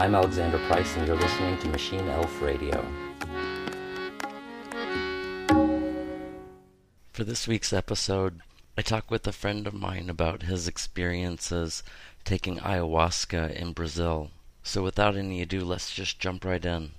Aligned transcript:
I'm 0.00 0.14
Alexander 0.14 0.56
Price, 0.60 0.96
and 0.96 1.06
you're 1.06 1.14
listening 1.14 1.58
to 1.58 1.68
Machine 1.68 2.08
Elf 2.08 2.40
Radio. 2.40 2.82
For 7.12 7.22
this 7.22 7.46
week's 7.46 7.74
episode, 7.74 8.40
I 8.78 8.80
talk 8.80 9.10
with 9.10 9.26
a 9.26 9.32
friend 9.32 9.66
of 9.66 9.74
mine 9.74 10.08
about 10.08 10.44
his 10.44 10.66
experiences 10.66 11.82
taking 12.24 12.56
ayahuasca 12.60 13.54
in 13.54 13.74
Brazil. 13.74 14.30
So, 14.62 14.82
without 14.82 15.18
any 15.18 15.42
ado, 15.42 15.66
let's 15.66 15.92
just 15.94 16.18
jump 16.18 16.46
right 16.46 16.64
in. 16.64 16.92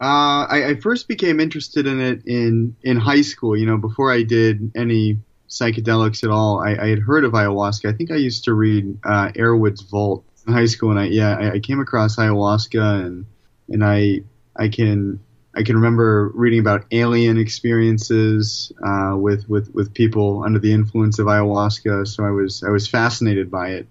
Uh, 0.00 0.50
I, 0.50 0.64
I, 0.70 0.74
first 0.74 1.06
became 1.06 1.38
interested 1.38 1.86
in 1.86 2.00
it 2.00 2.26
in 2.26 2.74
in 2.82 2.96
high 2.96 3.22
school. 3.22 3.56
You 3.56 3.66
know, 3.66 3.78
before 3.78 4.10
I 4.10 4.24
did 4.24 4.72
any 4.74 5.18
psychedelics 5.48 6.24
at 6.24 6.30
all, 6.30 6.58
I, 6.58 6.74
I 6.74 6.88
had 6.88 6.98
heard 6.98 7.24
of 7.24 7.34
ayahuasca. 7.34 7.88
I 7.88 7.96
think 7.96 8.10
I 8.10 8.16
used 8.16 8.42
to 8.46 8.52
read 8.52 8.98
uh, 9.04 9.30
Erowid's 9.36 9.82
Vault 9.82 10.24
in 10.46 10.52
high 10.52 10.66
school, 10.66 10.90
and 10.90 11.00
I 11.00 11.04
yeah, 11.06 11.36
I, 11.36 11.52
I 11.52 11.58
came 11.58 11.80
across 11.80 12.16
ayahuasca, 12.16 13.06
and 13.06 13.26
and 13.68 13.84
I 13.84 14.22
I 14.56 14.68
can 14.68 15.20
I 15.54 15.62
can 15.62 15.76
remember 15.76 16.30
reading 16.34 16.60
about 16.60 16.84
alien 16.90 17.38
experiences 17.38 18.72
uh, 18.84 19.14
with 19.16 19.48
with 19.48 19.72
with 19.74 19.94
people 19.94 20.42
under 20.44 20.58
the 20.58 20.72
influence 20.72 21.18
of 21.18 21.26
ayahuasca. 21.26 22.06
So 22.08 22.24
I 22.24 22.30
was 22.30 22.62
I 22.62 22.70
was 22.70 22.88
fascinated 22.88 23.50
by 23.50 23.70
it. 23.70 23.86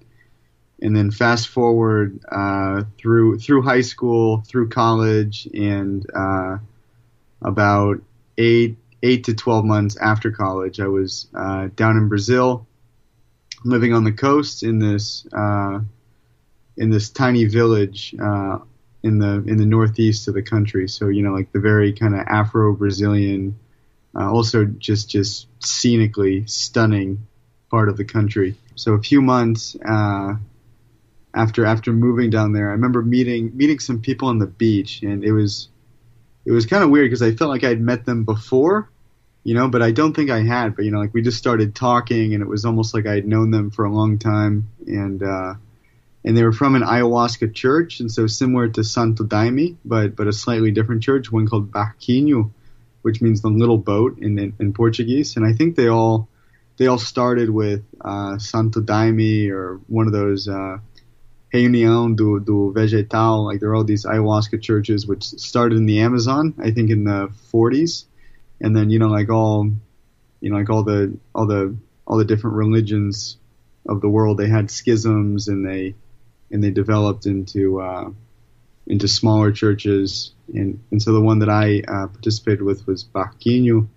And 0.81 0.93
then 0.93 1.11
fast 1.11 1.47
forward 1.47 2.19
uh, 2.29 2.83
through 2.97 3.39
through 3.39 3.61
high 3.61 3.81
school, 3.81 4.43
through 4.45 4.67
college, 4.67 5.47
and 5.53 6.05
uh, 6.13 6.57
about 7.41 8.01
eight 8.37 8.75
eight 9.01 9.23
to 9.25 9.33
twelve 9.33 9.63
months 9.63 9.95
after 9.95 10.29
college, 10.29 10.81
I 10.81 10.87
was 10.87 11.27
uh, 11.33 11.69
down 11.77 11.95
in 11.95 12.09
Brazil, 12.09 12.67
living 13.63 13.93
on 13.93 14.03
the 14.03 14.11
coast 14.11 14.63
in 14.63 14.79
this 14.79 15.25
uh, 15.31 15.79
in 16.77 16.89
this 16.89 17.09
tiny 17.09 17.45
village 17.45 18.15
uh, 18.21 18.59
in 19.03 19.19
the 19.19 19.43
in 19.47 19.57
the 19.57 19.65
northeast 19.65 20.27
of 20.27 20.33
the 20.33 20.41
country. 20.41 20.87
So 20.87 21.07
you 21.07 21.21
know, 21.21 21.33
like 21.33 21.51
the 21.51 21.59
very 21.59 21.93
kind 21.93 22.15
of 22.15 22.21
Afro-Brazilian, 22.21 23.57
uh, 24.15 24.31
also 24.31 24.65
just 24.65 25.09
just 25.09 25.47
scenically 25.59 26.47
stunning 26.47 27.27
part 27.69 27.89
of 27.89 27.97
the 27.97 28.05
country. 28.05 28.55
So 28.75 28.93
a 28.93 29.01
few 29.01 29.21
months 29.21 29.75
uh, 29.87 30.35
after 31.33 31.65
after 31.65 31.91
moving 31.91 32.29
down 32.29 32.53
there, 32.53 32.69
I 32.69 32.73
remember 32.73 33.01
meeting 33.01 33.51
meeting 33.55 33.79
some 33.79 34.01
people 34.01 34.29
on 34.29 34.39
the 34.39 34.47
beach, 34.47 35.01
and 35.01 35.23
it 35.23 35.31
was 35.31 35.69
it 36.45 36.51
was 36.51 36.65
kind 36.65 36.83
of 36.83 36.89
weird 36.89 37.07
because 37.07 37.21
I 37.21 37.33
felt 37.33 37.49
like 37.49 37.63
I'd 37.63 37.81
met 37.81 38.05
them 38.05 38.23
before, 38.23 38.89
you 39.43 39.53
know, 39.53 39.69
but 39.69 39.81
I 39.81 39.91
don't 39.91 40.13
think 40.13 40.29
I 40.29 40.43
had. 40.43 40.75
But 40.75 40.85
you 40.85 40.91
know, 40.91 40.99
like 40.99 41.13
we 41.13 41.21
just 41.21 41.37
started 41.37 41.75
talking, 41.75 42.33
and 42.33 42.41
it 42.41 42.47
was 42.47 42.65
almost 42.65 42.93
like 42.93 43.05
I'd 43.05 43.27
known 43.27 43.51
them 43.51 43.71
for 43.71 43.85
a 43.85 43.91
long 43.91 44.19
time, 44.19 44.69
and 44.85 45.23
uh, 45.23 45.53
and 46.25 46.37
they 46.37 46.43
were 46.43 46.53
from 46.53 46.75
an 46.75 46.83
ayahuasca 46.83 47.53
church, 47.53 47.99
and 47.99 48.11
so 48.11 48.27
similar 48.27 48.69
to 48.69 48.83
Santo 48.83 49.23
Daime, 49.23 49.77
but 49.83 50.15
but 50.15 50.27
a 50.27 50.33
slightly 50.33 50.71
different 50.71 51.03
church, 51.03 51.31
one 51.31 51.47
called 51.47 51.71
Barquinho, 51.71 52.51
which 53.01 53.21
means 53.21 53.41
the 53.41 53.49
little 53.49 53.77
boat 53.77 54.17
in, 54.19 54.39
in, 54.39 54.53
in 54.59 54.73
Portuguese. 54.73 55.35
And 55.35 55.45
I 55.45 55.53
think 55.53 55.75
they 55.75 55.87
all 55.87 56.29
they 56.77 56.87
all 56.87 56.97
started 56.97 57.49
with 57.49 57.83
uh, 58.01 58.37
Santo 58.39 58.81
Daime 58.81 59.51
or 59.51 59.81
one 59.87 60.07
of 60.07 60.13
those 60.13 60.47
uh, 60.47 60.77
Reunião 61.53 62.15
do, 62.15 62.39
do 62.39 62.71
Vegetal. 62.73 63.45
Like 63.45 63.59
there 63.59 63.69
are 63.69 63.75
all 63.75 63.83
these 63.83 64.05
ayahuasca 64.05 64.61
churches 64.61 65.05
which 65.05 65.23
started 65.23 65.77
in 65.77 65.85
the 65.85 65.99
Amazon, 65.99 66.55
I 66.57 66.71
think 66.71 66.89
in 66.89 67.03
the 67.03 67.31
40s, 67.53 68.05
and 68.61 68.75
then 68.75 68.89
you 68.89 68.97
know 68.97 69.09
like 69.09 69.29
all 69.29 69.69
you 70.39 70.49
know 70.49 70.55
like 70.55 70.69
all 70.69 70.83
the 70.83 71.17
all 71.35 71.45
the 71.45 71.75
all 72.07 72.17
the 72.17 72.25
different 72.25 72.55
religions 72.55 73.37
of 73.87 74.01
the 74.01 74.09
world, 74.09 74.37
they 74.37 74.47
had 74.47 74.71
schisms 74.71 75.49
and 75.49 75.67
they 75.67 75.95
and 76.53 76.63
they 76.63 76.69
developed 76.71 77.25
into 77.25 77.81
uh, 77.81 78.09
into 78.87 79.07
smaller 79.07 79.51
churches. 79.51 80.33
And, 80.53 80.81
and 80.91 81.01
so 81.01 81.11
the 81.11 81.21
one 81.21 81.39
that 81.39 81.49
I 81.49 81.81
uh, 81.87 82.07
participated 82.07 82.61
with 82.61 82.85
was 82.85 83.03
Barquinho. 83.03 83.87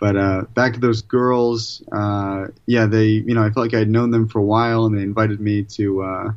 But 0.00 0.16
uh, 0.16 0.42
back 0.54 0.74
to 0.74 0.80
those 0.80 1.02
girls, 1.02 1.82
uh, 1.90 2.48
yeah, 2.66 2.86
they, 2.86 3.06
you 3.06 3.34
know, 3.34 3.42
I 3.42 3.50
felt 3.50 3.66
like 3.66 3.74
I'd 3.74 3.90
known 3.90 4.10
them 4.10 4.28
for 4.28 4.38
a 4.38 4.44
while, 4.44 4.86
and 4.86 4.96
they 4.96 5.02
invited 5.02 5.40
me 5.40 5.64
to 5.64 6.02
uh, 6.02 6.32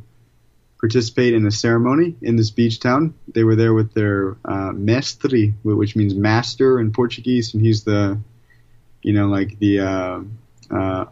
participate 0.79 1.33
in 1.33 1.45
a 1.45 1.51
ceremony 1.51 2.15
in 2.21 2.35
this 2.35 2.49
beach 2.51 2.79
town. 2.79 3.13
They 3.27 3.43
were 3.43 3.55
there 3.55 3.73
with 3.73 3.93
their 3.93 4.37
uh, 4.45 4.71
mestre, 4.73 5.53
which 5.63 5.95
means 5.95 6.15
master 6.15 6.79
in 6.79 6.91
Portuguese, 6.91 7.53
and 7.53 7.63
he's 7.63 7.83
the, 7.83 8.19
you 9.03 9.13
know, 9.13 9.27
like 9.27 9.59
the 9.59 10.25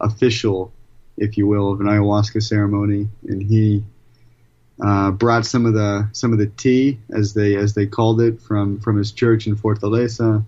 official, 0.00 0.72
if 1.16 1.36
you 1.36 1.46
will, 1.46 1.72
of 1.72 1.80
an 1.80 1.86
ayahuasca 1.86 2.42
ceremony, 2.42 3.08
and 3.28 3.42
he 3.42 3.84
uh, 4.82 5.10
brought 5.10 5.44
some 5.44 5.66
of 5.66 5.74
the 5.74 6.08
some 6.12 6.32
of 6.32 6.38
the 6.38 6.46
tea 6.46 6.98
as 7.10 7.34
they 7.34 7.56
as 7.56 7.74
they 7.74 7.86
called 7.86 8.20
it 8.20 8.40
from 8.40 8.80
from 8.80 8.96
his 8.96 9.12
church 9.12 9.46
in 9.46 9.56
Fortaleza, 9.56 10.44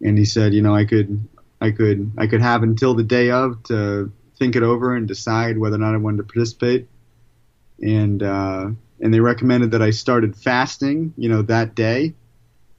and 0.00 0.18
he 0.18 0.24
said, 0.24 0.54
you 0.54 0.62
know, 0.62 0.74
I 0.74 0.84
could 0.84 1.28
I 1.60 1.70
could 1.70 2.12
I 2.16 2.26
could 2.26 2.40
have 2.40 2.62
until 2.62 2.94
the 2.94 3.02
day 3.02 3.30
of 3.30 3.62
to 3.64 4.10
think 4.38 4.56
it 4.56 4.62
over 4.62 4.96
and 4.96 5.06
decide 5.06 5.58
whether 5.58 5.76
or 5.76 5.80
not 5.80 5.94
I 5.94 5.98
wanted 5.98 6.18
to 6.18 6.22
participate, 6.24 6.88
and 7.82 8.22
uh, 8.22 8.70
and 9.00 9.12
they 9.12 9.20
recommended 9.20 9.72
that 9.72 9.82
I 9.82 9.90
started 9.90 10.34
fasting, 10.34 11.12
you 11.18 11.28
know, 11.28 11.42
that 11.42 11.74
day. 11.74 12.14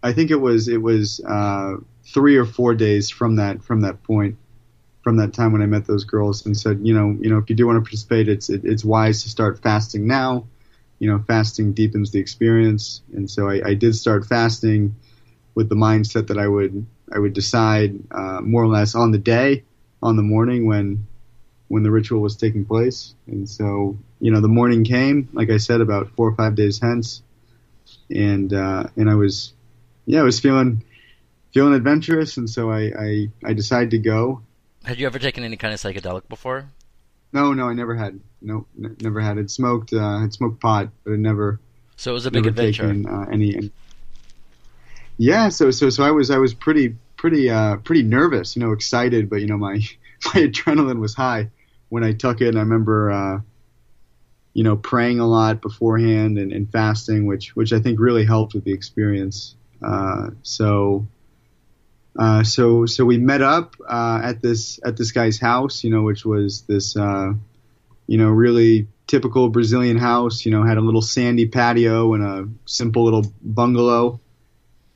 I 0.02 0.12
think 0.12 0.32
it 0.32 0.42
was 0.42 0.68
it 0.68 0.82
was 0.82 1.22
uh, 1.24 1.76
three 2.04 2.36
or 2.36 2.46
four 2.46 2.74
days 2.74 3.12
from 3.12 3.36
that 3.36 3.64
from 3.64 3.82
that 3.82 4.02
point 4.02 4.38
from 5.04 5.18
that 5.18 5.34
time 5.34 5.52
when 5.52 5.62
I 5.62 5.66
met 5.66 5.86
those 5.86 6.06
girls 6.06 6.46
and 6.46 6.58
said, 6.58 6.80
you 6.82 6.94
know, 6.94 7.16
you 7.22 7.30
know, 7.30 7.38
if 7.38 7.50
you 7.50 7.56
do 7.58 7.68
want 7.68 7.76
to 7.76 7.82
participate, 7.82 8.28
it's 8.28 8.50
it, 8.50 8.62
it's 8.64 8.84
wise 8.84 9.22
to 9.22 9.30
start 9.30 9.62
fasting 9.62 10.08
now 10.08 10.48
you 11.04 11.10
know, 11.10 11.22
fasting 11.28 11.74
deepens 11.74 12.12
the 12.12 12.20
experience, 12.20 13.02
and 13.14 13.30
so 13.30 13.50
I, 13.50 13.72
I 13.72 13.74
did 13.74 13.94
start 13.94 14.26
fasting 14.26 14.96
with 15.54 15.68
the 15.68 15.76
mindset 15.76 16.28
that 16.28 16.38
I 16.38 16.48
would 16.48 16.86
I 17.14 17.20
would 17.20 17.34
decide 17.34 18.00
uh, 18.10 18.40
more 18.40 18.64
or 18.64 18.70
less 18.70 18.96
on 18.96 19.12
the 19.12 19.18
day, 19.18 19.66
on 20.02 20.16
the 20.16 20.22
morning 20.24 20.66
when 20.66 21.06
when 21.68 21.84
the 21.84 21.92
ritual 21.92 22.22
was 22.22 22.38
taking 22.38 22.64
place. 22.64 23.16
And 23.28 23.50
so, 23.50 23.98
you 24.22 24.32
know, 24.32 24.40
the 24.40 24.48
morning 24.48 24.86
came, 24.86 25.28
like 25.34 25.50
I 25.50 25.58
said, 25.58 25.82
about 25.82 26.08
four 26.16 26.30
or 26.30 26.36
five 26.36 26.56
days 26.56 26.80
hence, 26.80 27.22
and 28.10 28.54
uh, 28.54 28.86
and 28.96 29.10
I 29.10 29.16
was, 29.16 29.52
yeah, 30.06 30.22
I 30.22 30.24
was 30.24 30.40
feeling 30.40 30.86
feeling 31.54 31.74
adventurous, 31.74 32.38
and 32.38 32.50
so 32.50 32.72
I 32.72 32.94
I, 32.98 33.28
I 33.44 33.52
decided 33.52 33.92
to 33.92 33.98
go. 33.98 34.42
Had 34.86 35.02
you 35.02 35.08
ever 35.08 35.20
taken 35.20 35.44
any 35.44 35.58
kind 35.58 35.74
of 35.74 35.82
psychedelic 35.82 36.30
before? 36.30 36.70
No, 37.34 37.52
no, 37.52 37.68
I 37.68 37.74
never 37.74 37.96
had. 37.96 38.22
No, 38.44 38.66
n- 38.78 38.98
never 39.02 39.22
had. 39.22 39.38
It 39.38 39.50
smoked. 39.50 39.94
Uh, 39.94 40.20
had 40.20 40.34
smoked 40.34 40.60
pot, 40.60 40.90
but 41.04 41.14
it 41.14 41.20
never. 41.20 41.60
So 41.96 42.12
it 42.12 42.14
was 42.16 42.26
a 42.26 42.32
big 42.32 42.46
adventure. 42.46 42.84
Taken, 42.88 43.08
uh, 43.08 43.26
any, 43.32 43.56
any. 43.56 43.72
Yeah, 45.18 45.50
so 45.50 45.72
so 45.72 45.90
so 45.90 46.04
I 46.04 46.12
was 46.12 46.30
I 46.30 46.38
was 46.38 46.54
pretty 46.54 46.96
pretty 47.18 47.50
uh, 47.50 47.78
pretty 47.78 48.04
nervous, 48.04 48.56
you 48.56 48.62
know, 48.62 48.74
excited, 48.74 49.30
but 49.30 49.38
you 49.38 49.48
know 49.48 49.58
my 49.58 49.76
my 50.26 50.42
adrenaline 50.42 51.00
was 51.00 51.16
high 51.16 51.50
when 51.90 52.04
I 52.04 52.12
took 52.12 52.42
it. 52.42 52.50
And 52.50 52.58
I 52.58 52.62
remember, 52.62 53.12
uh, 53.12 53.40
you 54.54 54.64
know, 54.64 54.76
praying 54.76 55.20
a 55.20 55.28
lot 55.28 55.62
beforehand 55.62 56.38
and, 56.38 56.52
and 56.52 56.70
fasting, 56.70 57.26
which 57.26 57.56
which 57.56 57.72
I 57.72 57.80
think 57.80 58.00
really 58.00 58.26
helped 58.26 58.54
with 58.54 58.66
the 58.66 58.74
experience. 58.74 59.56
Uh, 59.82 60.32
so 60.42 61.08
uh, 62.18 62.44
so 62.44 62.86
so 62.86 63.06
we 63.06 63.18
met 63.18 63.42
up 63.42 63.76
uh, 63.88 64.22
at 64.24 64.42
this 64.42 64.80
at 64.86 64.98
this 64.98 65.12
guy's 65.12 65.40
house, 65.40 65.84
you 65.84 65.90
know, 65.90 66.02
which 66.04 66.26
was 66.26 66.64
this 66.64 66.96
uh, 66.96 67.34
you 68.08 68.18
know 68.18 68.30
really 68.30 68.88
typical 69.08 69.50
Brazilian 69.50 69.98
house. 69.98 70.46
You 70.46 70.52
know, 70.52 70.64
had 70.64 70.78
a 70.78 70.82
little 70.82 71.02
sandy 71.02 71.48
patio 71.48 72.14
and 72.14 72.24
a 72.24 72.50
simple 72.66 73.04
little 73.04 73.26
bungalow, 73.42 74.20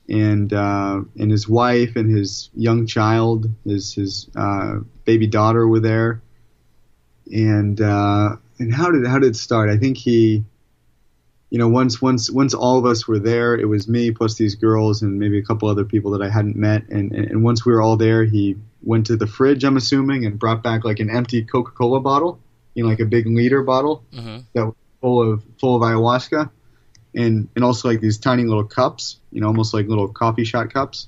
and 0.09 0.51
uh, 0.51 1.01
and 1.17 1.31
his 1.31 1.47
wife 1.47 1.95
and 1.95 2.15
his 2.15 2.49
young 2.55 2.85
child, 2.85 3.49
his 3.65 3.93
his 3.93 4.29
uh, 4.35 4.79
baby 5.05 5.27
daughter 5.27 5.67
were 5.67 5.79
there, 5.79 6.21
and 7.31 7.79
uh, 7.79 8.35
and 8.59 8.73
how 8.73 8.91
did 8.91 9.05
how 9.05 9.19
did 9.19 9.31
it 9.31 9.35
start? 9.35 9.69
I 9.69 9.77
think 9.77 9.97
he 9.97 10.43
you 11.49 11.57
know, 11.57 11.69
once 11.69 12.01
once 12.01 12.29
once 12.29 12.53
all 12.53 12.77
of 12.77 12.85
us 12.85 13.07
were 13.07 13.19
there, 13.19 13.55
it 13.55 13.65
was 13.65 13.87
me 13.87 14.11
plus 14.11 14.35
these 14.35 14.55
girls 14.55 15.01
and 15.01 15.17
maybe 15.17 15.39
a 15.39 15.43
couple 15.43 15.69
other 15.69 15.85
people 15.85 16.11
that 16.11 16.21
I 16.21 16.29
hadn't 16.29 16.57
met. 16.57 16.89
And 16.89 17.13
and 17.13 17.43
once 17.43 17.65
we 17.65 17.71
were 17.71 17.81
all 17.81 17.95
there, 17.95 18.25
he 18.25 18.57
went 18.83 19.05
to 19.07 19.15
the 19.15 19.27
fridge, 19.27 19.63
I'm 19.63 19.77
assuming, 19.77 20.25
and 20.25 20.37
brought 20.37 20.61
back 20.61 20.83
like 20.83 20.99
an 20.99 21.09
empty 21.09 21.43
Coca-Cola 21.43 22.01
bottle, 22.01 22.39
know, 22.83 22.89
like 22.89 22.99
a 22.99 23.05
big 23.05 23.27
liter 23.27 23.63
bottle 23.63 24.03
mm-hmm. 24.13 24.39
that 24.53 24.65
was 24.65 24.75
full 25.01 25.33
of 25.33 25.43
full 25.59 25.75
of 25.75 25.81
ayahuasca, 25.81 26.49
and 27.15 27.49
and 27.55 27.63
also 27.63 27.87
like 27.87 28.01
these 28.01 28.17
tiny 28.17 28.43
little 28.43 28.65
cups, 28.65 29.19
you 29.31 29.41
know, 29.41 29.47
almost 29.47 29.73
like 29.73 29.87
little 29.87 30.07
coffee 30.07 30.43
shot 30.43 30.73
cups. 30.73 31.07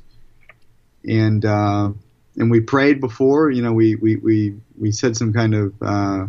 And 1.07 1.45
uh, 1.45 1.92
and 2.36 2.51
we 2.51 2.62
prayed 2.62 3.00
before, 3.00 3.51
you 3.51 3.62
know, 3.62 3.74
we 3.74 3.95
we 3.95 4.16
we 4.18 4.56
we 4.77 4.92
said 4.92 5.16
some 5.16 5.33
kind 5.33 5.54
of 5.54 5.74
uh, 5.81 6.27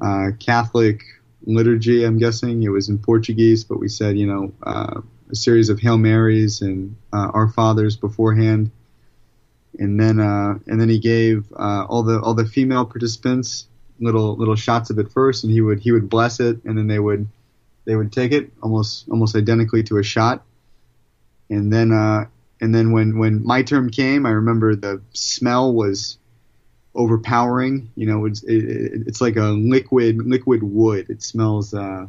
uh, 0.00 0.30
Catholic 0.38 1.02
liturgy. 1.44 2.04
I'm 2.04 2.18
guessing 2.18 2.62
it 2.62 2.68
was 2.70 2.88
in 2.88 2.98
Portuguese, 2.98 3.64
but 3.64 3.78
we 3.78 3.88
said, 3.88 4.18
you 4.18 4.26
know, 4.26 4.52
uh, 4.62 5.00
a 5.30 5.34
series 5.34 5.68
of 5.68 5.80
Hail 5.80 5.98
Marys 5.98 6.62
and 6.62 6.96
uh, 7.12 7.30
Our 7.34 7.48
Fathers 7.48 7.96
beforehand, 7.96 8.70
and 9.78 10.00
then 10.00 10.20
uh, 10.20 10.58
and 10.66 10.80
then 10.80 10.88
he 10.88 10.98
gave 10.98 11.52
uh, 11.52 11.84
all 11.88 12.02
the 12.02 12.20
all 12.20 12.34
the 12.34 12.46
female 12.46 12.84
participants 12.84 13.66
little 14.00 14.36
little 14.36 14.56
shots 14.56 14.90
of 14.90 14.98
it 14.98 15.10
first, 15.10 15.44
and 15.44 15.52
he 15.52 15.60
would 15.60 15.80
he 15.80 15.92
would 15.92 16.08
bless 16.08 16.40
it, 16.40 16.62
and 16.64 16.76
then 16.76 16.86
they 16.86 16.98
would 16.98 17.26
they 17.84 17.96
would 17.96 18.12
take 18.12 18.32
it 18.32 18.52
almost 18.62 19.08
almost 19.08 19.36
identically 19.36 19.82
to 19.84 19.98
a 19.98 20.02
shot, 20.02 20.44
and 21.50 21.72
then 21.72 21.92
uh, 21.92 22.26
and 22.60 22.74
then 22.74 22.92
when 22.92 23.18
when 23.18 23.44
my 23.44 23.62
term 23.62 23.90
came, 23.90 24.26
I 24.26 24.30
remember 24.30 24.74
the 24.74 25.00
smell 25.12 25.72
was 25.72 26.18
overpowering. 26.94 27.90
You 27.94 28.06
know, 28.06 28.26
it's 28.26 28.42
it, 28.44 29.04
it's 29.06 29.20
like 29.20 29.36
a 29.36 29.46
liquid 29.46 30.18
liquid 30.18 30.62
wood. 30.62 31.10
It 31.10 31.22
smells. 31.22 31.74
Uh, 31.74 32.06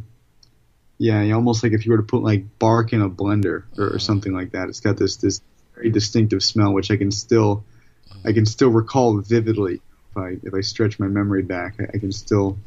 yeah, 1.02 1.32
almost 1.32 1.64
like 1.64 1.72
if 1.72 1.86
you 1.86 1.94
were 1.94 1.98
to 1.98 2.04
put 2.04 2.24
like 2.24 2.60
bark 2.60 2.92
in 2.92 3.02
a 3.02 3.10
blender 3.10 3.64
or, 3.78 3.96
or 3.96 4.00
something 4.00 4.34
like 4.34 4.52
that. 4.52 4.68
It's 4.68 4.82
got 4.82 4.98
this 4.98 5.16
this 5.16 5.42
very 5.76 5.90
distinctive 5.90 6.44
smell, 6.44 6.74
which 6.74 6.92
I 6.92 6.98
can 6.98 7.12
still 7.12 7.64
I 8.26 8.34
can 8.34 8.46
still 8.46 8.70
recall 8.70 9.18
vividly 9.22 9.82
if 10.12 10.18
I 10.18 10.38
if 10.44 10.54
I 10.54 10.62
stretch 10.62 11.00
my 11.00 11.08
memory 11.08 11.44
back. 11.44 11.76
I, 11.80 11.86
I 11.94 11.98
can 11.98 12.12
still 12.12 12.58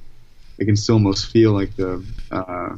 I 0.60 0.64
can 0.64 0.76
still 0.76 0.96
almost 0.96 1.30
feel 1.30 1.52
like 1.52 1.74
the 1.76 2.04
uh, 2.30 2.76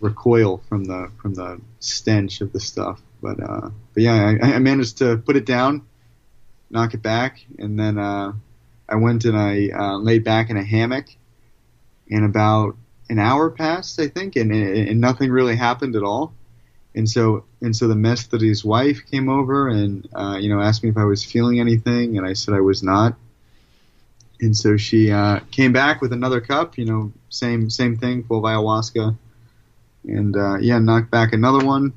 recoil 0.00 0.62
from 0.68 0.84
the 0.84 1.10
from 1.20 1.34
the 1.34 1.60
stench 1.80 2.40
of 2.40 2.52
the 2.52 2.60
stuff. 2.60 3.00
But 3.20 3.42
uh, 3.42 3.70
but 3.92 4.02
yeah, 4.02 4.36
I, 4.42 4.54
I 4.54 4.58
managed 4.58 4.98
to 4.98 5.16
put 5.18 5.36
it 5.36 5.46
down, 5.46 5.86
knock 6.70 6.94
it 6.94 7.02
back, 7.02 7.44
and 7.58 7.78
then 7.78 7.98
uh, 7.98 8.32
I 8.88 8.96
went 8.96 9.24
and 9.24 9.36
I 9.36 9.70
uh, 9.70 9.96
laid 9.98 10.24
back 10.24 10.50
in 10.50 10.56
a 10.56 10.64
hammock, 10.64 11.06
and 12.10 12.24
about 12.24 12.76
an 13.08 13.18
hour 13.18 13.50
passed, 13.50 14.00
I 14.00 14.08
think, 14.08 14.36
and, 14.36 14.52
and 14.52 15.00
nothing 15.00 15.30
really 15.30 15.56
happened 15.56 15.96
at 15.96 16.02
all. 16.02 16.34
And 16.94 17.08
so 17.08 17.44
and 17.60 17.74
so 17.74 17.88
the 17.88 17.96
Mestre's 17.96 18.64
wife 18.64 19.00
came 19.10 19.28
over 19.28 19.68
and 19.68 20.06
uh, 20.14 20.38
you 20.40 20.48
know 20.48 20.60
asked 20.60 20.84
me 20.84 20.90
if 20.90 20.96
I 20.96 21.04
was 21.04 21.24
feeling 21.24 21.58
anything, 21.58 22.16
and 22.18 22.26
I 22.26 22.34
said 22.34 22.54
I 22.54 22.60
was 22.60 22.82
not. 22.82 23.16
And 24.40 24.56
so 24.56 24.76
she 24.76 25.10
uh, 25.10 25.40
came 25.50 25.72
back 25.72 26.00
with 26.00 26.12
another 26.12 26.40
cup, 26.40 26.76
you 26.76 26.84
know, 26.84 27.12
same 27.28 27.70
same 27.70 27.96
thing, 27.96 28.24
full 28.24 28.38
of 28.38 28.44
ayahuasca, 28.44 29.16
and 30.04 30.36
uh, 30.36 30.56
yeah, 30.58 30.78
knocked 30.78 31.10
back 31.10 31.32
another 31.32 31.64
one. 31.64 31.92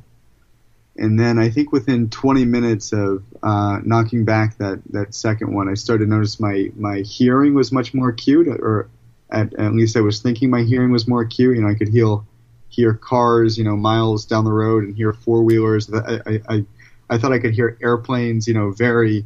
And 0.98 1.20
then 1.20 1.38
I 1.38 1.50
think 1.50 1.72
within 1.72 2.10
20 2.10 2.46
minutes 2.46 2.92
of 2.92 3.24
uh, 3.44 3.80
knocking 3.84 4.26
back 4.26 4.58
that, 4.58 4.82
that 4.90 5.14
second 5.14 5.54
one, 5.54 5.70
I 5.70 5.76
started 5.76 6.06
to 6.06 6.10
notice 6.10 6.40
my, 6.40 6.72
my 6.76 7.00
hearing 7.02 7.54
was 7.54 7.72
much 7.72 7.94
more 7.94 8.10
acute, 8.10 8.48
or 8.48 8.90
at, 9.30 9.54
at 9.56 9.74
least 9.74 9.96
I 9.96 10.02
was 10.02 10.22
thinking 10.22 10.50
my 10.50 10.64
hearing 10.64 10.92
was 10.92 11.08
more 11.08 11.22
acute. 11.22 11.56
You 11.56 11.62
know, 11.62 11.70
I 11.70 11.76
could 11.76 11.90
hear 11.90 12.18
hear 12.70 12.94
cars, 12.94 13.58
you 13.58 13.64
know, 13.64 13.78
miles 13.78 14.26
down 14.26 14.44
the 14.44 14.52
road, 14.52 14.84
and 14.84 14.96
hear 14.96 15.14
four 15.14 15.44
wheelers. 15.44 15.92
I, 15.92 16.20
I, 16.26 16.42
I, 16.50 16.66
I 17.10 17.18
thought 17.18 17.32
I 17.32 17.40
could 17.40 17.54
hear 17.54 17.78
airplanes, 17.82 18.48
you 18.48 18.54
know, 18.54 18.72
very 18.72 19.26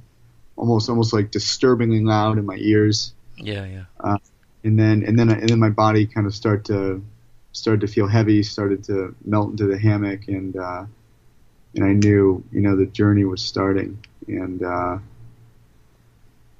almost 0.55 0.89
almost 0.89 1.13
like 1.13 1.31
disturbingly 1.31 2.01
loud 2.01 2.37
in 2.37 2.45
my 2.45 2.57
ears. 2.57 3.13
Yeah, 3.37 3.65
yeah. 3.65 3.83
Uh, 3.99 4.17
and 4.63 4.77
then 4.77 5.03
and 5.03 5.17
then 5.17 5.29
and 5.29 5.49
then 5.49 5.59
my 5.59 5.69
body 5.69 6.05
kind 6.05 6.27
of 6.27 6.35
start 6.35 6.65
to 6.65 7.03
started 7.51 7.81
to 7.81 7.87
feel 7.87 8.07
heavy, 8.07 8.43
started 8.43 8.83
to 8.85 9.15
melt 9.25 9.51
into 9.51 9.67
the 9.67 9.77
hammock, 9.77 10.27
and 10.27 10.55
uh, 10.55 10.85
and 11.75 11.83
I 11.83 11.93
knew 11.93 12.43
you 12.51 12.61
know 12.61 12.75
the 12.75 12.85
journey 12.85 13.25
was 13.25 13.41
starting. 13.41 14.03
And 14.27 14.63
uh, 14.63 14.99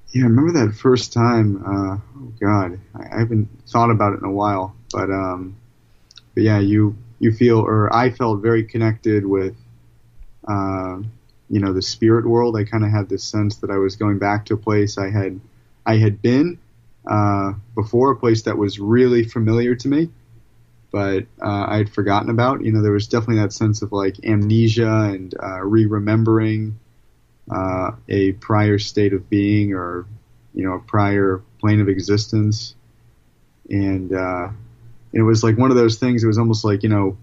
yeah, 0.10 0.24
I 0.24 0.28
remember 0.28 0.66
that 0.66 0.74
first 0.76 1.14
time. 1.14 1.64
Uh, 1.66 1.98
oh 1.98 2.34
God, 2.40 2.80
I, 2.96 3.16
I 3.16 3.20
haven't 3.20 3.48
thought 3.68 3.92
about 3.92 4.14
it 4.14 4.20
in 4.20 4.26
a 4.26 4.32
while, 4.32 4.76
but 4.92 5.10
um, 5.10 5.56
but 6.34 6.44
yeah, 6.44 6.60
you 6.60 6.96
you 7.20 7.32
feel 7.32 7.60
or 7.60 7.94
I 7.94 8.10
felt 8.12 8.42
very 8.42 8.64
connected 8.64 9.26
with. 9.26 9.56
Uh, 10.48 11.02
you 11.52 11.60
know 11.60 11.74
the 11.74 11.82
spirit 11.82 12.26
world. 12.26 12.56
I 12.56 12.64
kind 12.64 12.86
of 12.86 12.92
had 12.92 13.10
this 13.10 13.24
sense 13.24 13.58
that 13.58 13.70
I 13.70 13.78
was 13.78 13.98
going 13.98 14.18
back 14.18 14.46
to 14.46 14.54
a 14.54 14.58
place 14.58 14.98
I 14.98 15.10
had 15.12 15.40
I 15.86 15.98
had 15.98 16.22
been 16.22 16.58
uh, 17.06 17.54
before, 17.76 18.12
a 18.12 18.16
place 18.16 18.44
that 18.44 18.58
was 18.58 18.80
really 18.80 19.24
familiar 19.24 19.76
to 19.76 19.88
me, 19.88 20.10
but 20.92 21.24
uh, 21.42 21.66
I 21.68 21.78
had 21.78 21.90
forgotten 21.90 22.30
about. 22.30 22.64
You 22.64 22.72
know, 22.72 22.82
there 22.82 22.94
was 22.94 23.08
definitely 23.08 23.42
that 23.42 23.52
sense 23.52 23.82
of 23.82 23.92
like 23.92 24.24
amnesia 24.24 25.10
and 25.12 25.34
uh, 25.42 25.62
re-remembering 25.62 26.80
uh, 27.50 27.92
a 28.08 28.32
prior 28.34 28.80
state 28.80 29.14
of 29.14 29.30
being 29.30 29.74
or 29.74 30.06
you 30.54 30.64
know 30.64 30.76
a 30.76 30.80
prior 30.80 31.42
plane 31.60 31.82
of 31.82 31.90
existence, 31.90 32.76
and 33.70 34.14
uh, 34.14 34.50
it 35.12 35.22
was 35.22 35.44
like 35.44 35.58
one 35.58 35.70
of 35.72 35.78
those 35.78 35.98
things. 35.98 36.24
It 36.24 36.28
was 36.28 36.38
almost 36.38 36.64
like 36.64 36.84
you 36.84 36.90
know 36.90 37.18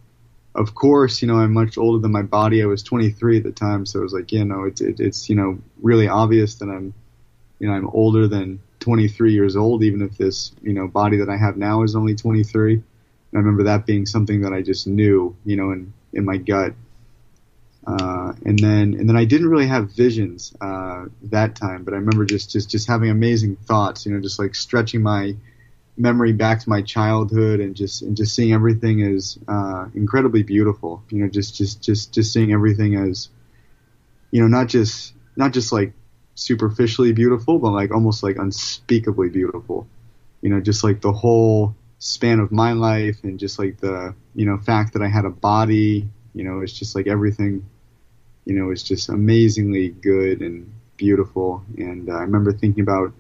of 0.59 0.75
course, 0.75 1.23
you 1.23 1.29
know, 1.29 1.37
I'm 1.37 1.53
much 1.53 1.79
older 1.79 2.03
than 2.03 2.11
my 2.11 2.23
body. 2.23 2.63
I 2.63 2.67
was 2.67 2.83
23 2.83 3.39
at 3.39 3.43
the 3.45 3.53
time, 3.53 3.87
so 3.87 4.01
it 4.01 4.03
was 4.03 4.13
like, 4.13 4.33
you 4.33 4.45
know, 4.45 4.65
it's 4.65 4.81
it, 4.81 4.99
it's 4.99 5.29
you 5.31 5.37
know 5.37 5.59
really 5.81 6.09
obvious 6.09 6.57
that 6.57 6.69
I'm, 6.69 6.93
you 7.61 7.69
know, 7.69 7.75
I'm 7.75 7.89
older 7.91 8.27
than 8.27 8.61
23 8.81 9.33
years 9.33 9.57
old, 9.57 9.85
even 9.85 10.03
if 10.03 10.19
this 10.19 10.53
you 10.61 10.73
know 10.73 10.89
body 10.89 11.19
that 11.19 11.29
I 11.29 11.37
have 11.37 11.57
now 11.57 11.85
is 11.85 11.95
only 11.95 12.17
23. 12.17 12.75
And 12.75 12.83
I 13.35 13.39
remember 13.39 13.65
that 13.65 13.87
being 13.87 14.05
something 14.05 14.41
that 14.41 14.53
I 14.53 14.63
just 14.63 14.89
knew, 14.89 15.37
you 15.45 15.57
know, 15.57 15.71
in 15.71 15.93
in 16.13 16.25
my 16.25 16.37
gut. 16.39 16.75
Uh, 17.87 18.33
and 18.45 18.59
then 18.59 18.95
and 18.95 19.09
then 19.09 19.17
I 19.17 19.25
didn't 19.25 19.49
really 19.49 19.69
have 19.69 19.93
visions 19.93 20.55
uh, 20.61 21.05
that 21.25 21.55
time, 21.55 21.85
but 21.85 21.95
I 21.95 21.99
remember 21.99 22.25
just 22.25 22.51
just 22.51 22.69
just 22.69 22.89
having 22.89 23.11
amazing 23.11 23.57
thoughts, 23.57 24.05
you 24.05 24.13
know, 24.13 24.21
just 24.21 24.41
like 24.41 24.57
stretching 24.57 25.03
my 25.03 25.37
memory 25.99 26.33
back 26.33 26.61
to 26.61 26.71
my 26.71 26.83
childhood 26.83 27.61
and 27.61 27.77
just 27.77 28.03
and 28.03 28.17
just 28.17 28.35
seeing 28.35 28.53
everything 28.53 29.03
as 29.03 29.39
uh, 29.49 29.89
incredibly 29.95 30.43
beautiful. 30.43 31.03
You 31.11 31.23
know, 31.25 31.29
just 31.29 31.57
just 31.57 31.83
just 31.83 32.15
just 32.15 32.33
seeing 32.33 32.53
everything 32.53 32.97
as 32.97 33.31
you 34.31 34.41
know 34.43 34.49
not 34.49 34.69
just 34.69 35.15
not 35.37 35.53
just 35.53 35.73
like 35.73 35.93
superficially 36.35 37.13
beautiful, 37.13 37.59
but 37.59 37.73
like 37.73 37.93
almost 37.93 38.23
like 38.23 38.37
unspeakably 38.39 39.29
beautiful. 39.29 39.87
You 40.43 40.51
know, 40.51 40.61
just 40.61 40.85
like 40.85 41.01
the 41.01 41.13
whole 41.13 41.75
span 41.99 42.41
of 42.41 42.53
my 42.53 42.73
life 42.73 43.25
and 43.25 43.39
just 43.39 43.59
like 43.59 43.79
the 43.79 44.15
you 44.35 44.47
know 44.47 44.59
fact 44.59 44.93
that 44.95 45.03
I 45.03 45.09
had 45.09 45.25
a 45.25 45.31
body. 45.31 46.09
You 46.35 46.45
know, 46.45 46.61
it's 46.61 46.73
just 46.73 46.95
like 46.95 47.07
everything. 47.07 47.65
You 48.45 48.55
know, 48.55 48.71
it's 48.71 48.83
just 48.83 49.09
amazingly 49.09 49.91
good 49.91 50.41
and 50.41 50.71
beautiful. 50.97 51.63
And 51.77 52.09
uh, 52.09 52.15
I 52.15 52.21
remember 52.23 52.53
thinking 52.53 52.83
about 52.83 53.13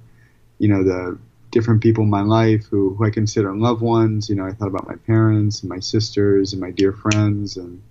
you 0.59 0.69
know 0.69 0.85
the 0.85 1.19
different 1.50 1.83
people 1.83 2.05
in 2.05 2.11
my 2.11 2.23
life 2.23 2.67
who, 2.67 2.95
who 2.95 3.05
I 3.05 3.11
consider 3.11 3.55
loved 3.55 3.81
ones. 3.81 4.29
You 4.29 4.37
know, 4.37 4.47
I 4.47 4.53
thought 4.53 4.69
about 4.69 4.89
my 4.89 4.97
parents 4.97 5.62
and 5.62 5.71
my 5.71 5.81
sisters 5.81 6.53
and 6.53 6.61
my 6.61 6.71
dear 6.71 6.93
friends 6.93 7.56
and 7.56 7.83